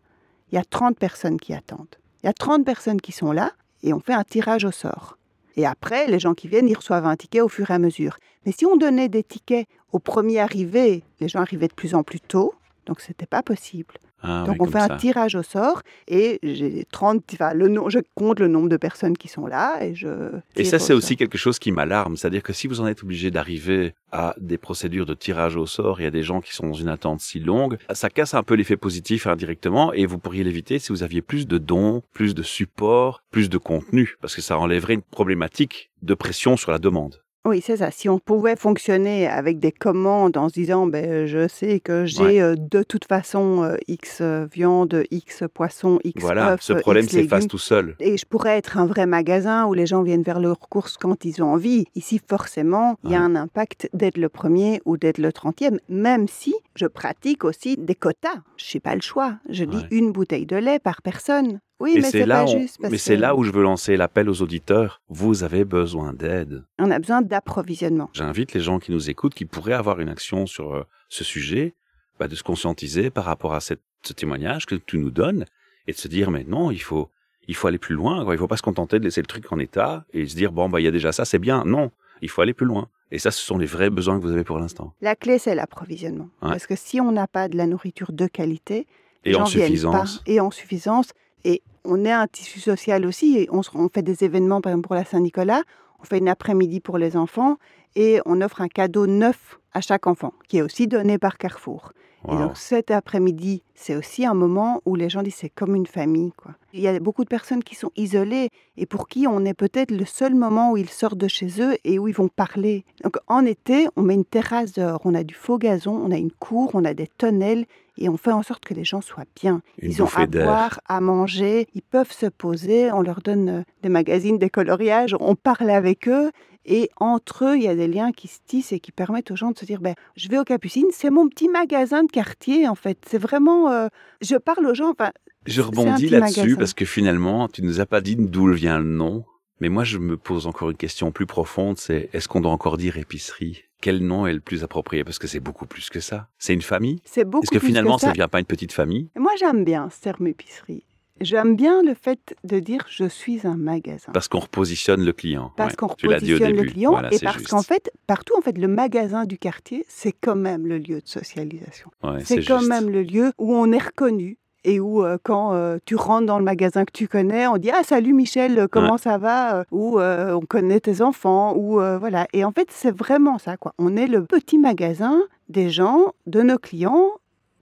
il 0.51 0.55
y 0.55 0.57
a 0.57 0.63
30 0.63 0.97
personnes 0.97 1.39
qui 1.39 1.53
attendent. 1.53 1.95
Il 2.23 2.27
y 2.27 2.29
a 2.29 2.33
30 2.33 2.65
personnes 2.65 3.01
qui 3.01 3.11
sont 3.11 3.31
là 3.31 3.51
et 3.81 3.93
on 3.93 3.99
fait 3.99 4.13
un 4.13 4.23
tirage 4.23 4.65
au 4.65 4.71
sort. 4.71 5.17
Et 5.55 5.65
après, 5.65 6.07
les 6.07 6.19
gens 6.19 6.33
qui 6.33 6.47
viennent, 6.47 6.67
ils 6.67 6.75
reçoivent 6.75 7.05
un 7.05 7.15
ticket 7.15 7.41
au 7.41 7.49
fur 7.49 7.69
et 7.69 7.73
à 7.73 7.79
mesure. 7.79 8.17
Mais 8.45 8.51
si 8.51 8.65
on 8.65 8.75
donnait 8.75 9.09
des 9.09 9.23
tickets 9.23 9.67
au 9.91 9.99
premier 9.99 10.39
arrivé, 10.39 11.03
les 11.19 11.27
gens 11.27 11.41
arrivaient 11.41 11.67
de 11.67 11.73
plus 11.73 11.93
en 11.93 12.03
plus 12.03 12.19
tôt, 12.19 12.55
donc 12.85 12.99
ce 13.01 13.09
n'était 13.09 13.25
pas 13.25 13.43
possible. 13.43 13.95
Ah 14.25 14.45
Donc 14.47 14.61
on 14.61 14.67
fait 14.67 14.79
un 14.79 14.95
tirage 14.95 15.35
au 15.35 15.43
sort 15.43 15.81
et 16.07 16.39
j'ai 16.43 16.85
30, 16.91 17.23
enfin, 17.33 17.53
le 17.53 17.69
je 17.89 17.99
compte 18.15 18.39
le 18.39 18.47
nombre 18.47 18.69
de 18.69 18.77
personnes 18.77 19.17
qui 19.17 19.27
sont 19.27 19.45
là 19.45 19.83
et 19.83 19.95
je. 19.95 20.07
Et 20.55 20.63
ça 20.63 20.79
c'est 20.79 20.93
aussi 20.93 21.17
quelque 21.17 21.37
chose 21.37 21.59
qui 21.59 21.73
m'alarme, 21.73 22.15
c'est-à-dire 22.15 22.41
que 22.41 22.53
si 22.53 22.67
vous 22.67 22.79
en 22.79 22.87
êtes 22.87 23.03
obligé 23.03 23.31
d'arriver 23.31 23.95
à 24.13 24.33
des 24.39 24.57
procédures 24.57 25.05
de 25.05 25.13
tirage 25.13 25.57
au 25.57 25.65
sort 25.65 25.99
et 25.99 26.05
à 26.05 26.11
des 26.11 26.23
gens 26.23 26.39
qui 26.39 26.53
sont 26.53 26.67
dans 26.67 26.73
une 26.73 26.87
attente 26.87 27.19
si 27.19 27.39
longue, 27.39 27.77
ça 27.93 28.09
casse 28.09 28.33
un 28.33 28.43
peu 28.43 28.55
l'effet 28.55 28.77
positif 28.77 29.27
indirectement 29.27 29.91
et 29.91 30.05
vous 30.05 30.19
pourriez 30.19 30.45
l'éviter 30.45 30.79
si 30.79 30.93
vous 30.93 31.03
aviez 31.03 31.21
plus 31.21 31.45
de 31.45 31.57
dons, 31.57 32.01
plus 32.13 32.33
de 32.33 32.43
support, 32.43 33.23
plus 33.29 33.49
de 33.49 33.57
contenu, 33.57 34.15
parce 34.21 34.35
que 34.35 34.41
ça 34.41 34.57
enlèverait 34.57 34.93
une 34.93 35.01
problématique 35.01 35.91
de 36.01 36.13
pression 36.13 36.55
sur 36.55 36.71
la 36.71 36.79
demande. 36.79 37.22
Oui, 37.45 37.61
c'est 37.61 37.77
ça. 37.77 37.91
Si 37.91 38.07
on 38.07 38.19
pouvait 38.19 38.55
fonctionner 38.55 39.27
avec 39.27 39.59
des 39.59 39.73
commandes 39.73 40.37
en 40.37 40.47
se 40.47 40.53
disant, 40.53 40.87
ben, 40.87 41.25
je 41.25 41.49
sais 41.49 41.81
que 41.81 42.05
j'ai 42.05 42.41
euh, 42.41 42.55
de 42.55 42.83
toute 42.83 43.03
façon 43.03 43.63
euh, 43.63 43.75
X 43.89 44.19
euh, 44.21 44.47
viande, 44.49 45.03
X 45.11 45.43
poisson, 45.53 45.99
X 46.05 46.21
Voilà, 46.21 46.55
ce 46.61 46.71
problème 46.71 47.05
s'efface 47.05 47.47
tout 47.47 47.57
seul. 47.57 47.97
Et 47.99 48.15
je 48.15 48.25
pourrais 48.25 48.57
être 48.57 48.77
un 48.77 48.85
vrai 48.85 49.05
magasin 49.07 49.65
où 49.65 49.73
les 49.73 49.85
gens 49.85 50.03
viennent 50.03 50.23
vers 50.23 50.39
leurs 50.39 50.59
courses 50.59 50.95
quand 50.95 51.25
ils 51.25 51.43
ont 51.43 51.51
envie. 51.51 51.85
Ici, 51.95 52.21
forcément, 52.25 52.97
il 53.03 53.11
y 53.11 53.15
a 53.15 53.21
un 53.21 53.35
impact 53.35 53.89
d'être 53.91 54.17
le 54.17 54.29
premier 54.29 54.81
ou 54.85 54.95
d'être 54.95 55.17
le 55.17 55.33
trentième, 55.33 55.79
même 55.89 56.29
si 56.29 56.55
je 56.75 56.85
pratique 56.85 57.43
aussi 57.43 57.75
des 57.75 57.95
quotas. 57.95 58.41
Je 58.55 58.77
n'ai 58.77 58.79
pas 58.79 58.95
le 58.95 59.01
choix. 59.01 59.35
Je 59.49 59.65
dis 59.65 59.85
une 59.91 60.13
bouteille 60.13 60.45
de 60.45 60.55
lait 60.55 60.79
par 60.79 61.01
personne. 61.01 61.59
Oui, 61.83 61.95
mais 61.95 62.09
c'est 62.09 62.25
là, 62.25 62.45
juste 62.45 62.79
mais 62.79 62.97
c'est 62.97 63.17
là 63.17 63.35
où 63.35 63.43
je 63.43 63.51
veux 63.51 63.61
lancer 63.61 63.97
l'appel 63.97 64.29
aux 64.29 64.41
auditeurs. 64.41 65.01
Vous 65.09 65.43
avez 65.43 65.65
besoin 65.65 66.13
d'aide. 66.13 66.63
On 66.79 66.89
a 66.91 66.97
besoin 66.97 67.21
d'approvisionnement. 67.21 68.09
J'invite 68.13 68.53
les 68.53 68.61
gens 68.61 68.79
qui 68.79 68.93
nous 68.93 69.09
écoutent, 69.09 69.33
qui 69.33 69.43
pourraient 69.43 69.73
avoir 69.73 69.99
une 69.99 70.07
action 70.07 70.45
sur 70.45 70.73
euh, 70.73 70.83
ce 71.09 71.25
sujet, 71.25 71.75
bah, 72.19 72.29
de 72.29 72.35
se 72.35 72.43
conscientiser 72.43 73.09
par 73.09 73.25
rapport 73.25 73.53
à 73.53 73.59
ce 73.59 73.73
témoignage 74.15 74.65
que 74.65 74.75
tu 74.75 74.97
nous 74.97 75.11
donnes 75.11 75.43
et 75.87 75.91
de 75.91 75.97
se 75.97 76.07
dire, 76.07 76.31
mais 76.31 76.45
non, 76.45 76.71
il 76.71 76.81
faut, 76.81 77.09
il 77.49 77.55
faut 77.55 77.67
aller 77.67 77.77
plus 77.77 77.95
loin. 77.95 78.23
Quoi. 78.23 78.33
Il 78.33 78.37
faut 78.37 78.47
pas 78.47 78.55
se 78.55 78.61
contenter 78.61 78.97
de 78.97 79.03
laisser 79.03 79.19
le 79.19 79.27
truc 79.27 79.51
en 79.51 79.59
état 79.59 80.05
et 80.13 80.25
se 80.25 80.37
dire, 80.37 80.53
bon, 80.53 80.69
bah, 80.69 80.79
il 80.79 80.85
y 80.85 80.87
a 80.87 80.91
déjà 80.91 81.11
ça, 81.11 81.25
c'est 81.25 81.37
bien. 81.37 81.65
Non, 81.65 81.91
il 82.21 82.29
faut 82.29 82.41
aller 82.41 82.53
plus 82.53 82.65
loin. 82.65 82.87
Et 83.11 83.19
ça, 83.19 83.29
ce 83.29 83.45
sont 83.45 83.57
les 83.57 83.65
vrais 83.65 83.89
besoins 83.89 84.17
que 84.19 84.23
vous 84.25 84.31
avez 84.31 84.45
pour 84.45 84.57
l'instant. 84.57 84.93
La 85.01 85.17
clé, 85.17 85.37
c'est 85.37 85.53
l'approvisionnement. 85.53 86.29
Parce 86.39 86.65
que 86.65 86.77
si 86.77 87.01
on 87.01 87.11
n'a 87.11 87.27
pas 87.27 87.49
de 87.49 87.57
la 87.57 87.67
nourriture 87.67 88.13
de 88.13 88.25
qualité, 88.25 88.87
et 89.25 89.35
en 89.35 89.45
suffisance. 89.45 90.21
et 90.25 90.39
en 90.39 90.49
suffisance, 90.49 91.11
et 91.43 91.61
on 91.85 92.05
est 92.05 92.11
un 92.11 92.27
tissu 92.27 92.59
social 92.59 93.05
aussi. 93.05 93.47
On, 93.51 93.61
on, 93.75 93.89
fait 93.89 94.01
des 94.01 94.23
événements, 94.23 94.61
par 94.61 94.71
exemple 94.71 94.87
pour 94.87 94.95
la 94.95 95.05
Saint-Nicolas, 95.05 95.63
on 95.99 96.03
fait 96.03 96.17
une 96.17 96.29
après-midi 96.29 96.79
pour 96.79 96.97
les 96.97 97.15
enfants 97.15 97.57
et 97.95 98.19
on 98.25 98.41
offre 98.41 98.61
un 98.61 98.67
cadeau 98.67 99.07
neuf 99.07 99.59
à 99.73 99.81
chaque 99.81 100.07
enfant, 100.07 100.33
qui 100.47 100.57
est 100.57 100.61
aussi 100.61 100.87
donné 100.87 101.17
par 101.17 101.37
Carrefour. 101.37 101.93
Et 102.31 102.37
donc 102.37 102.57
cet 102.57 102.89
après-midi, 102.89 103.63
c'est 103.75 103.95
aussi 103.95 104.25
un 104.25 104.33
moment 104.33 104.81
où 104.85 104.95
les 104.95 105.09
gens 105.09 105.23
disent 105.23 105.35
c'est 105.35 105.49
comme 105.49 105.75
une 105.75 105.85
famille. 105.85 106.31
Quoi. 106.37 106.51
Il 106.71 106.79
y 106.79 106.87
a 106.87 106.97
beaucoup 106.99 107.23
de 107.23 107.29
personnes 107.29 107.63
qui 107.63 107.75
sont 107.75 107.91
isolées 107.97 108.49
et 108.77 108.85
pour 108.85 109.09
qui 109.09 109.27
on 109.27 109.43
est 109.43 109.53
peut-être 109.53 109.91
le 109.91 110.05
seul 110.05 110.33
moment 110.33 110.71
où 110.71 110.77
ils 110.77 110.89
sortent 110.89 111.17
de 111.17 111.27
chez 111.27 111.61
eux 111.61 111.75
et 111.83 111.99
où 111.99 112.07
ils 112.07 112.15
vont 112.15 112.29
parler. 112.29 112.85
Donc 113.03 113.17
en 113.27 113.45
été, 113.45 113.87
on 113.97 114.03
met 114.03 114.13
une 114.13 114.25
terrasse 114.25 114.71
dehors, 114.71 115.01
on 115.03 115.13
a 115.15 115.23
du 115.23 115.33
faux 115.33 115.57
gazon, 115.57 115.99
on 116.01 116.11
a 116.11 116.17
une 116.17 116.31
cour, 116.31 116.71
on 116.73 116.85
a 116.85 116.93
des 116.93 117.07
tonnelles 117.07 117.65
et 117.97 118.09
on 118.09 118.17
fait 118.17 118.31
en 118.31 118.41
sorte 118.41 118.63
que 118.63 118.73
les 118.73 118.85
gens 118.85 119.01
soient 119.01 119.25
bien. 119.35 119.61
ils 119.81 120.01
ont 120.01 120.07
à 120.15 120.25
boire, 120.25 120.79
à 120.87 121.01
manger, 121.01 121.67
ils 121.75 121.83
peuvent 121.83 122.11
se 122.11 122.25
poser, 122.25 122.91
on 122.91 123.01
leur 123.01 123.21
donne 123.21 123.49
euh, 123.49 123.61
des 123.83 123.89
magazines, 123.89 124.39
des 124.39 124.49
coloriages, 124.49 125.15
on 125.19 125.35
parle 125.35 125.69
avec 125.69 126.07
eux 126.07 126.31
et 126.65 126.89
entre 126.97 127.45
eux, 127.45 127.57
il 127.57 127.63
y 127.63 127.67
a 127.67 127.75
des 127.75 127.87
liens 127.87 128.11
qui 128.11 128.27
se 128.27 128.39
tissent 128.45 128.71
et 128.71 128.79
qui 128.79 128.91
permettent 128.91 129.31
aux 129.31 129.35
gens 129.35 129.51
de 129.51 129.57
se 129.57 129.65
dire 129.65 129.81
ben, 129.81 129.95
je 130.15 130.29
vais 130.29 130.37
aux 130.37 130.43
Capucines, 130.43 130.87
c'est 130.91 131.09
mon 131.09 131.27
petit 131.27 131.49
magasin 131.49 132.03
de 132.03 132.11
quartier 132.11 132.67
en 132.67 132.75
fait. 132.75 132.97
C'est 133.07 133.17
vraiment. 133.17 133.69
Euh, 133.69 133.87
je 134.21 134.35
parle 134.35 134.65
aux 134.65 134.73
gens. 134.73 134.91
Enfin, 134.91 135.11
je 135.45 135.61
rebondis 135.61 136.09
là-dessus 136.09 136.55
parce 136.55 136.73
que 136.73 136.85
finalement, 136.85 137.47
tu 137.47 137.61
ne 137.61 137.67
nous 137.67 137.79
as 137.79 137.85
pas 137.85 138.01
dit 138.01 138.15
d'où 138.15 138.51
vient 138.53 138.79
le 138.79 138.85
nom. 138.85 139.25
Mais 139.59 139.69
moi, 139.69 139.83
je 139.83 139.97
me 139.97 140.17
pose 140.17 140.47
encore 140.47 140.71
une 140.71 140.77
question 140.77 141.11
plus 141.11 141.25
profonde 141.25 141.77
c'est 141.77 142.09
est-ce 142.13 142.27
qu'on 142.27 142.41
doit 142.41 142.51
encore 142.51 142.77
dire 142.77 142.97
épicerie? 142.97 143.63
Quel 143.81 143.99
nom 143.99 144.25
est 144.25 144.33
le 144.33 144.39
plus 144.39 144.63
approprié? 144.63 145.03
Parce 145.03 145.19
que 145.19 145.27
c'est 145.27 145.39
beaucoup 145.39 145.65
plus 145.65 145.89
que 145.89 145.99
ça. 145.99 146.29
C'est 146.37 146.53
une 146.53 146.61
famille? 146.61 147.01
C'est 147.05 147.25
beaucoup 147.25 147.43
Est-ce 147.43 147.51
que 147.51 147.59
finalement, 147.59 147.97
ça 147.97 148.09
ne 148.09 148.13
vient 148.13 148.27
pas 148.27 148.39
une 148.39 148.45
petite 148.45 148.71
famille? 148.71 149.09
Moi, 149.17 149.31
j'aime 149.39 149.63
bien 149.63 149.89
ce 149.89 149.99
terme 150.01 150.27
épicerie. 150.27 150.85
J'aime 151.21 151.55
bien 151.55 151.83
le 151.83 151.93
fait 151.93 152.35
de 152.43 152.59
dire 152.59 152.85
je 152.89 153.05
suis 153.05 153.45
un 153.45 153.55
magasin. 153.55 154.11
Parce 154.13 154.27
qu'on 154.27 154.39
repositionne 154.39 155.03
le 155.03 155.13
client. 155.13 155.51
Parce 155.55 155.75
qu'on 155.75 155.87
repositionne 155.87 156.55
le 156.55 156.63
client 156.63 157.01
et 157.11 157.19
parce 157.19 157.43
qu'en 157.43 157.61
fait, 157.61 157.91
partout, 158.07 158.33
en 158.37 158.41
fait, 158.41 158.57
le 158.57 158.67
magasin 158.67 159.25
du 159.25 159.37
quartier, 159.37 159.85
c'est 159.87 160.11
quand 160.11 160.35
même 160.35 160.67
le 160.67 160.77
lieu 160.77 161.01
de 161.01 161.07
socialisation. 161.07 161.89
c'est 162.23 162.43
quand 162.43 162.63
même 162.63 162.89
le 162.89 163.03
lieu 163.03 163.31
où 163.37 163.55
on 163.55 163.71
est 163.71 163.83
reconnu 163.83 164.37
et 164.65 164.79
où 164.79 165.03
euh, 165.03 165.17
quand 165.21 165.53
euh, 165.53 165.77
tu 165.85 165.95
rentres 165.95 166.25
dans 166.25 166.39
le 166.39 166.45
magasin 166.45 166.85
que 166.85 166.91
tu 166.91 167.07
connais, 167.07 167.47
on 167.47 167.57
dit 167.57 167.71
ah 167.71 167.83
salut 167.83 168.13
Michel, 168.13 168.67
comment 168.71 168.97
ça 168.97 169.17
va 169.17 169.65
Ou 169.71 169.99
euh, 169.99 170.33
on 170.33 170.41
connaît 170.41 170.79
tes 170.79 171.01
enfants 171.01 171.55
ou 171.55 171.73
voilà. 171.99 172.27
Et 172.33 172.43
en 172.43 172.51
fait, 172.51 172.67
c'est 172.71 172.95
vraiment 172.95 173.37
ça 173.37 173.57
quoi. 173.57 173.73
On 173.77 173.95
est 173.95 174.07
le 174.07 174.25
petit 174.25 174.57
magasin 174.57 175.21
des 175.49 175.69
gens, 175.69 176.13
de 176.25 176.41
nos 176.41 176.57
clients 176.57 177.09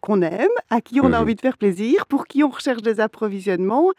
qu'on 0.02 0.22
aime, 0.22 0.50
à 0.70 0.82
qui 0.82 1.00
on 1.00 1.06
a 1.06 1.10
mhm. 1.10 1.16
envie 1.16 1.36
de 1.36 1.42
faire 1.42 1.58
plaisir, 1.58 2.06
pour 2.08 2.28
qui 2.28 2.44
on 2.44 2.50
recherche 2.50 2.82
des 2.82 3.00
approvisionnements. 3.00 3.92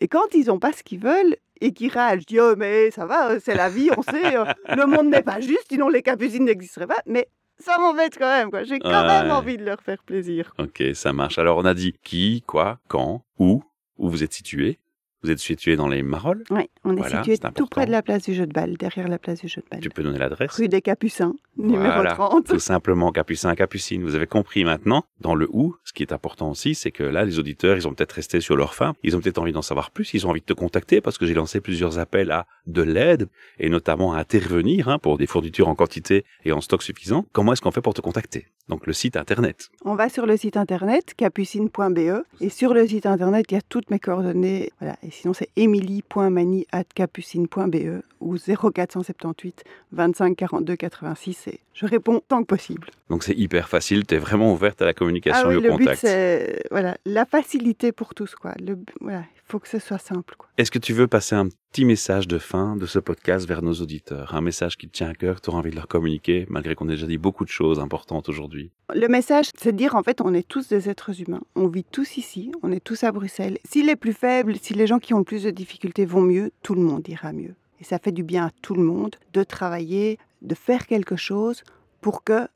Et 0.00 0.08
quand 0.08 0.34
ils 0.34 0.46
n'ont 0.46 0.58
pas 0.58 0.72
ce 0.72 0.82
qu'ils 0.82 1.00
veulent 1.00 1.36
et 1.60 1.72
qu'ils 1.72 1.92
râlent, 1.92 2.20
je 2.20 2.26
dis 2.26 2.40
oh 2.40 2.54
mais 2.56 2.90
ça 2.90 3.06
va, 3.06 3.30
euh, 3.30 3.40
c'est 3.42 3.54
la 3.54 3.68
vie, 3.68 3.88
on 3.96 4.02
sait, 4.12 4.36
euh, 4.36 4.44
le 4.76 4.86
monde 4.86 5.08
n'est 5.08 5.22
pas 5.22 5.40
juste, 5.40 5.66
sinon 5.70 5.88
les 5.88 6.02
capucines 6.02 6.44
n'existeraient 6.44 6.86
pas. 6.86 7.00
Mais 7.06 7.28
ça 7.58 7.78
m'embête 7.78 8.18
quand 8.18 8.28
même, 8.28 8.50
quoi. 8.50 8.64
J'ai 8.64 8.78
quand 8.78 9.06
même 9.06 9.30
envie 9.30 9.56
de 9.56 9.64
leur 9.64 9.80
faire 9.80 10.02
plaisir. 10.02 10.52
Ok, 10.58 10.82
ça 10.94 11.12
marche. 11.12 11.38
Alors 11.38 11.56
on 11.58 11.64
a 11.64 11.74
dit 11.74 11.94
qui, 12.02 12.42
quoi, 12.46 12.78
quand, 12.88 13.24
où, 13.38 13.62
où 13.96 14.10
vous 14.10 14.22
êtes 14.22 14.34
situé. 14.34 14.78
Vous 15.22 15.30
êtes 15.30 15.38
situé 15.38 15.76
dans 15.76 15.88
les 15.88 16.02
Marolles. 16.02 16.44
Oui, 16.50 16.68
on 16.84 16.92
est 16.92 17.00
Voilà, 17.00 17.22
situé 17.24 17.38
tout 17.54 17.66
près 17.66 17.86
de 17.86 17.90
la 17.90 18.02
place 18.02 18.22
du 18.24 18.34
jeu 18.34 18.46
de 18.46 18.52
balle, 18.52 18.76
derrière 18.76 19.08
la 19.08 19.18
place 19.18 19.40
du 19.40 19.48
jeu 19.48 19.62
de 19.62 19.66
balle. 19.70 19.80
Tu 19.80 19.88
peux 19.88 20.02
donner 20.02 20.18
l'adresse. 20.18 20.52
Rue 20.52 20.68
des 20.68 20.82
Capucins, 20.82 21.34
numéro 21.56 21.82
Voilà, 21.82 22.12
30. 22.12 22.46
Tout 22.46 22.58
simplement, 22.58 23.10
Capucin, 23.12 23.54
Capucine. 23.54 24.02
Vous 24.02 24.14
avez 24.14 24.26
compris 24.26 24.64
maintenant. 24.64 25.04
Dans 25.20 25.34
le 25.34 25.48
où, 25.50 25.74
ce 25.84 25.92
qui 25.92 26.02
est 26.02 26.12
important 26.12 26.50
aussi, 26.50 26.74
c'est 26.74 26.90
que 26.90 27.02
là, 27.02 27.24
les 27.24 27.38
auditeurs, 27.38 27.76
ils 27.76 27.88
ont 27.88 27.94
peut-être 27.94 28.12
resté 28.12 28.40
sur 28.40 28.56
leur 28.56 28.74
faim. 28.74 28.94
Ils 29.02 29.16
ont 29.16 29.20
peut-être 29.20 29.38
envie 29.38 29.52
d'en 29.52 29.62
savoir 29.62 29.90
plus. 29.90 30.12
Ils 30.14 30.26
ont 30.26 30.30
envie 30.30 30.40
de 30.40 30.46
te 30.46 30.52
contacter 30.52 31.00
parce 31.00 31.18
que 31.18 31.26
j'ai 31.26 31.34
lancé 31.34 31.60
plusieurs 31.60 31.98
appels 31.98 32.30
à 32.30 32.46
de 32.66 32.82
l'aide 32.82 33.28
et 33.58 33.68
notamment 33.68 34.12
à 34.12 34.18
intervenir 34.18 34.88
hein, 34.88 34.98
pour 34.98 35.16
des 35.18 35.26
fournitures 35.26 35.68
en 35.68 35.74
quantité 35.74 36.24
et 36.44 36.52
en 36.52 36.60
stock 36.60 36.82
suffisant. 36.82 37.24
Comment 37.32 37.52
est-ce 37.54 37.62
qu'on 37.62 37.70
fait 37.72 37.80
pour 37.80 37.94
te 37.94 38.00
contacter? 38.00 38.46
Donc, 38.68 38.86
le 38.86 38.92
site 38.92 39.16
internet. 39.16 39.68
On 39.84 39.94
va 39.94 40.08
sur 40.08 40.26
le 40.26 40.36
site 40.36 40.56
internet 40.56 41.14
capucine.be 41.16 42.22
et 42.40 42.48
sur 42.48 42.74
le 42.74 42.86
site 42.86 43.06
internet, 43.06 43.46
il 43.50 43.54
y 43.54 43.58
a 43.58 43.62
toutes 43.68 43.90
mes 43.90 43.98
coordonnées. 44.00 44.70
Voilà. 44.80 44.96
Et 45.02 45.10
sinon, 45.10 45.34
c'est 45.34 45.48
emily.mani.capucine.be 45.56 48.02
ou 48.20 48.36
0478 48.38 49.64
25 49.92 50.36
42 50.36 50.76
86 50.76 51.48
et 51.48 51.60
je 51.74 51.86
réponds 51.86 52.20
tant 52.26 52.40
que 52.40 52.46
possible. 52.46 52.88
Donc, 53.10 53.22
c'est 53.22 53.34
hyper 53.36 53.68
facile. 53.68 54.06
Tu 54.06 54.14
es 54.14 54.18
vraiment 54.18 54.52
ouverte 54.52 54.80
à 54.82 54.86
la 54.86 54.94
communication 54.94 55.42
Ah 55.44 55.48
oui, 55.48 55.54
et 55.54 55.58
au 55.58 55.60
le 55.60 55.70
but, 55.70 55.78
contact. 55.84 56.00
c'est 56.00 56.62
voilà, 56.70 56.96
la 57.04 57.24
facilité 57.24 57.92
pour 57.92 58.14
tous. 58.14 58.34
Quoi. 58.34 58.52
Le, 58.58 58.78
voilà, 59.00 59.20
il 59.20 59.42
faut 59.46 59.58
que 59.58 59.68
ce 59.68 59.78
soit 59.78 59.98
simple. 59.98 60.34
Quoi. 60.36 60.48
Est-ce 60.58 60.70
que 60.70 60.78
tu 60.78 60.92
veux 60.92 61.06
passer 61.06 61.34
un 61.36 61.48
petit 61.76 61.84
message 61.84 62.26
de 62.26 62.38
fin 62.38 62.74
de 62.74 62.86
ce 62.86 62.98
podcast 62.98 63.46
vers 63.46 63.60
nos 63.60 63.74
auditeurs 63.74 64.34
Un 64.34 64.40
message 64.40 64.78
qui 64.78 64.88
te 64.88 64.96
tient 64.96 65.10
à 65.10 65.14
cœur, 65.14 65.42
tu 65.42 65.50
auras 65.50 65.58
envie 65.58 65.68
de 65.68 65.76
leur 65.76 65.88
communiquer, 65.88 66.46
malgré 66.48 66.74
qu'on 66.74 66.88
ait 66.88 66.92
déjà 66.92 67.06
dit 67.06 67.18
beaucoup 67.18 67.44
de 67.44 67.50
choses 67.50 67.80
importantes 67.80 68.30
aujourd'hui. 68.30 68.70
Le 68.94 69.08
message, 69.08 69.50
c'est 69.58 69.72
de 69.72 69.76
dire 69.76 69.94
en 69.94 70.02
fait, 70.02 70.22
on 70.22 70.32
est 70.32 70.48
tous 70.48 70.68
des 70.68 70.88
êtres 70.88 71.20
humains. 71.20 71.42
On 71.54 71.68
vit 71.68 71.84
tous 71.84 72.16
ici, 72.16 72.50
on 72.62 72.72
est 72.72 72.82
tous 72.82 73.04
à 73.04 73.12
Bruxelles. 73.12 73.58
Si 73.68 73.82
les 73.82 73.94
plus 73.94 74.14
faibles, 74.14 74.56
si 74.56 74.72
les 74.72 74.86
gens 74.86 74.98
qui 74.98 75.12
ont 75.12 75.18
le 75.18 75.24
plus 75.24 75.42
de 75.42 75.50
difficultés 75.50 76.06
vont 76.06 76.22
mieux, 76.22 76.50
tout 76.62 76.74
le 76.74 76.80
monde 76.80 77.06
ira 77.10 77.34
mieux. 77.34 77.54
Et 77.78 77.84
ça 77.84 77.98
fait 77.98 78.10
du 78.10 78.22
bien 78.22 78.46
à 78.46 78.50
tout 78.62 78.74
le 78.74 78.82
monde 78.82 79.16
de 79.34 79.44
travailler, 79.44 80.18
de 80.40 80.54
faire 80.54 80.86
quelque 80.86 81.16
chose 81.16 81.62
pour 82.00 82.24
que 82.24 82.48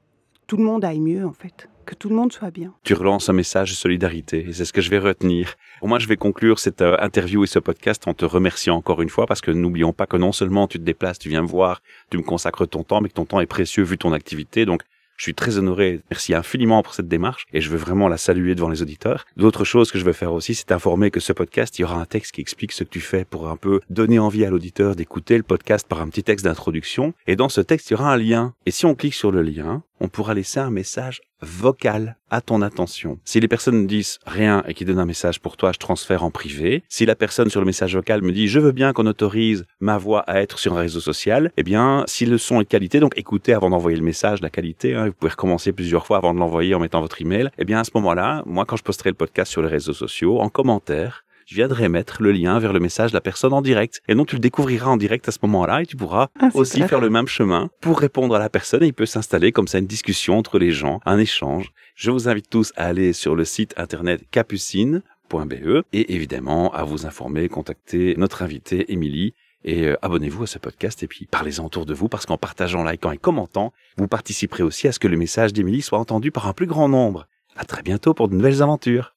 tout 0.47 0.57
le 0.57 0.65
monde 0.65 0.83
aille 0.83 1.01
mieux 1.01 1.27
en 1.27 1.35
fait, 1.35 1.69
que 1.91 1.97
tout 1.97 2.09
le 2.09 2.15
monde 2.15 2.33
soit 2.33 2.53
bien. 2.53 2.73
Tu 2.85 2.95
relances 2.95 3.29
un 3.29 3.33
message 3.33 3.71
de 3.71 3.75
solidarité 3.75 4.47
et 4.49 4.53
c'est 4.53 4.65
ce 4.65 4.73
que 4.73 4.81
je 4.81 4.91
vais 4.91 5.01
retenir. 5.01 5.57
Pour 5.81 5.89
moi, 5.89 5.99
je 5.99 6.07
vais 6.07 6.17
conclure 6.17 6.61
cette 6.61 6.83
euh, 6.83 6.97
interview 7.01 7.43
et 7.43 7.49
ce 7.49 7.59
podcast 7.59 8.07
en 8.07 8.15
te 8.15 8.25
remerciant 8.25 8.77
encore 8.77 9.03
une 9.03 9.09
fois 9.09 9.27
parce 9.27 9.41
que 9.41 9.51
n'oublions 9.51 9.93
pas 9.93 10.07
que 10.07 10.17
non 10.17 10.31
seulement 10.31 10.69
tu 10.69 10.79
te 10.79 10.85
déplaces, 10.85 11.19
tu 11.19 11.29
viens 11.29 11.43
me 11.43 11.49
voir, 11.49 11.83
tu 12.09 12.17
me 12.17 12.23
consacres 12.23 12.69
ton 12.69 12.85
temps, 12.85 13.01
mais 13.01 13.09
que 13.09 13.15
ton 13.15 13.25
temps 13.25 13.41
est 13.41 13.47
précieux 13.47 13.83
vu 13.83 13.99
ton 13.99 14.13
activité. 14.13 14.67
Donc, 14.67 14.83
je 15.17 15.25
suis 15.25 15.35
très 15.35 15.59
honoré. 15.59 16.01
Merci 16.11 16.33
infiniment 16.33 16.83
pour 16.85 16.95
cette 16.95 17.09
démarche 17.09 17.45
et 17.53 17.61
je 17.61 17.69
veux 17.71 17.77
vraiment 17.77 18.07
la 18.07 18.17
saluer 18.19 18.55
devant 18.55 18.71
les 18.71 18.83
auditeurs. 18.83 19.27
D'autres 19.37 19.65
choses 19.65 19.91
que 19.91 19.99
je 19.99 20.05
veux 20.05 20.13
faire 20.13 20.33
aussi, 20.33 20.55
c'est 20.55 20.71
informer 20.71 21.11
que 21.11 21.21
ce 21.21 21.33
podcast, 21.33 21.79
il 21.79 21.83
y 21.83 21.85
aura 21.85 22.01
un 22.01 22.07
texte 22.07 22.33
qui 22.33 22.41
explique 22.41 22.73
ce 22.73 22.85
que 22.85 22.89
tu 22.89 23.01
fais 23.01 23.25
pour 23.25 23.49
un 23.49 23.57
peu 23.57 23.81
donner 23.91 24.19
envie 24.19 24.45
à 24.45 24.51
l'auditeur 24.51 24.95
d'écouter 24.95 25.37
le 25.37 25.43
podcast 25.43 25.87
par 25.89 26.01
un 26.01 26.09
petit 26.09 26.23
texte 26.23 26.45
d'introduction. 26.45 27.15
Et 27.27 27.37
dans 27.37 27.49
ce 27.49 27.61
texte, 27.61 27.91
il 27.91 27.95
y 27.95 27.97
aura 27.97 28.13
un 28.13 28.17
lien. 28.17 28.55
Et 28.65 28.71
si 28.71 28.87
on 28.87 28.95
clique 28.95 29.15
sur 29.15 29.31
le 29.31 29.43
lien, 29.43 29.83
on 30.01 30.09
pourra 30.09 30.35
laisser 30.35 30.61
un 30.61 30.71
message 30.71 31.21
vocal 31.43 32.17
à 32.31 32.41
ton 32.41 32.63
attention. 32.63 33.19
Si 33.25 33.41
les 33.41 33.49
personnes 33.49 33.83
ne 33.83 33.87
disent 33.87 34.19
rien 34.27 34.63
et 34.67 34.75
qui 34.75 34.85
donnent 34.85 34.99
un 34.99 35.07
message 35.07 35.41
pour 35.41 35.57
toi, 35.57 35.73
je 35.73 35.79
transfère 35.79 36.25
en 36.25 36.31
privé. 36.31 36.83
Si 36.89 37.07
la 37.07 37.15
personne 37.15 37.51
sur 37.51 37.61
le 37.61 37.67
message 37.67 37.95
vocal 37.95 38.23
me 38.23 38.33
dit 38.33 38.49
je 38.49 38.61
veux 38.61 38.73
bien 38.73 38.93
qu'on 38.93 39.07
autorise 39.07 39.65
ma 39.81 39.99
voix 39.99 40.21
à 40.21 40.41
être 40.41 40.59
sur 40.59 40.77
un 40.77 40.81
réseau 40.81 41.01
social, 41.01 41.53
eh 41.57 41.63
bien, 41.63 42.05
si 42.07 42.27
le 42.27 42.39
son 42.39 42.61
est 42.61 42.65
de 42.65 42.69
qualité, 42.69 43.01
donc 43.01 43.17
écoutez 43.17 43.53
avant 43.53 43.71
d'envoyer 43.71 43.97
le 43.97 44.05
message, 44.05 44.41
la 44.41 44.51
qualité, 44.51 44.95
hein, 44.95 45.07
vous 45.07 45.13
pouvez 45.13 45.31
recommencer 45.31 45.73
plusieurs 45.73 46.07
fois 46.07 46.19
avant 46.19 46.35
de 46.35 46.39
l'envoyer 46.39 46.75
en 46.75 46.81
mettant 46.81 47.01
votre 47.01 47.21
email, 47.21 47.51
eh 47.59 47.65
bien, 47.65 47.81
à 47.81 47.85
ce 47.85 47.91
moment-là, 47.95 48.43
moi, 48.47 48.65
quand 48.65 48.77
je 48.77 48.83
posterai 48.83 49.11
le 49.11 49.17
podcast 49.17 49.51
sur 49.51 49.63
les 49.63 49.69
réseaux 49.69 49.93
sociaux, 49.93 50.41
en 50.41 50.49
commentaire, 50.49 51.25
je 51.51 51.57
viendrai 51.57 51.89
mettre 51.89 52.23
le 52.23 52.31
lien 52.31 52.61
vers 52.61 52.73
le 52.73 52.79
message 52.79 53.11
de 53.11 53.17
la 53.17 53.21
personne 53.21 53.53
en 53.53 53.61
direct. 53.61 54.03
Et 54.07 54.15
donc, 54.15 54.29
tu 54.29 54.37
le 54.37 54.41
découvriras 54.41 54.89
en 54.89 54.97
direct 54.97 55.29
à 55.29 55.33
ce 55.33 55.39
moment-là 55.43 55.83
et 55.83 55.87
tu 55.87 55.97
pourras 55.97 56.29
Ah, 56.39 56.49
aussi 56.55 56.81
faire 56.83 57.01
le 57.01 57.11
même 57.11 57.27
chemin 57.27 57.71
pour 57.81 57.99
répondre 57.99 58.37
à 58.37 58.39
la 58.39 58.49
personne 58.49 58.85
et 58.85 58.87
il 58.87 58.93
peut 58.93 59.05
s'installer 59.05 59.51
comme 59.51 59.67
ça 59.67 59.81
une 59.81 59.87
discussion 59.87 60.39
entre 60.39 60.61
les 60.61 60.71
gens, 60.71 61.01
un 61.07 61.19
échange. 61.19 61.73
Je 61.97 62.13
vous 62.13 62.29
invite 62.29 62.49
tous 62.49 62.73
à 62.77 62.87
aller 62.87 63.13
sur 63.13 63.35
le 63.35 63.45
site 63.45 63.75
internet 63.77 64.23
capucine.be 64.31 65.83
et 65.93 66.15
évidemment 66.15 66.73
à 66.73 66.85
vous 66.85 67.05
informer, 67.05 67.49
contacter 67.49 68.15
notre 68.17 68.43
invitée 68.43 68.93
Émilie 68.93 69.35
et 69.65 69.89
euh, 69.89 69.97
abonnez-vous 70.03 70.45
à 70.45 70.47
ce 70.47 70.61
podcast 70.61 71.03
et 71.03 71.09
puis 71.09 71.27
parlez-en 71.27 71.67
autour 71.67 71.85
de 71.85 71.95
vous 71.95 72.09
parce 72.09 72.27
qu'en 72.27 72.39
partageant, 72.39 72.85
likant 72.85 73.11
et 73.11 73.19
commentant, 73.19 73.73
vous 73.97 74.07
participerez 74.07 74.63
aussi 74.63 74.87
à 74.87 74.93
ce 74.93 75.01
que 75.01 75.09
le 75.09 75.17
message 75.17 75.53
d'Émilie 75.53 75.83
soit 75.83 75.99
entendu 75.99 76.31
par 76.31 76.47
un 76.47 76.53
plus 76.53 76.67
grand 76.67 76.89
nombre. 76.89 77.27
À 77.57 77.65
très 77.65 77.83
bientôt 77.83 78.15
pour 78.15 78.29
de 78.29 78.37
nouvelles 78.37 78.63
aventures. 78.63 79.17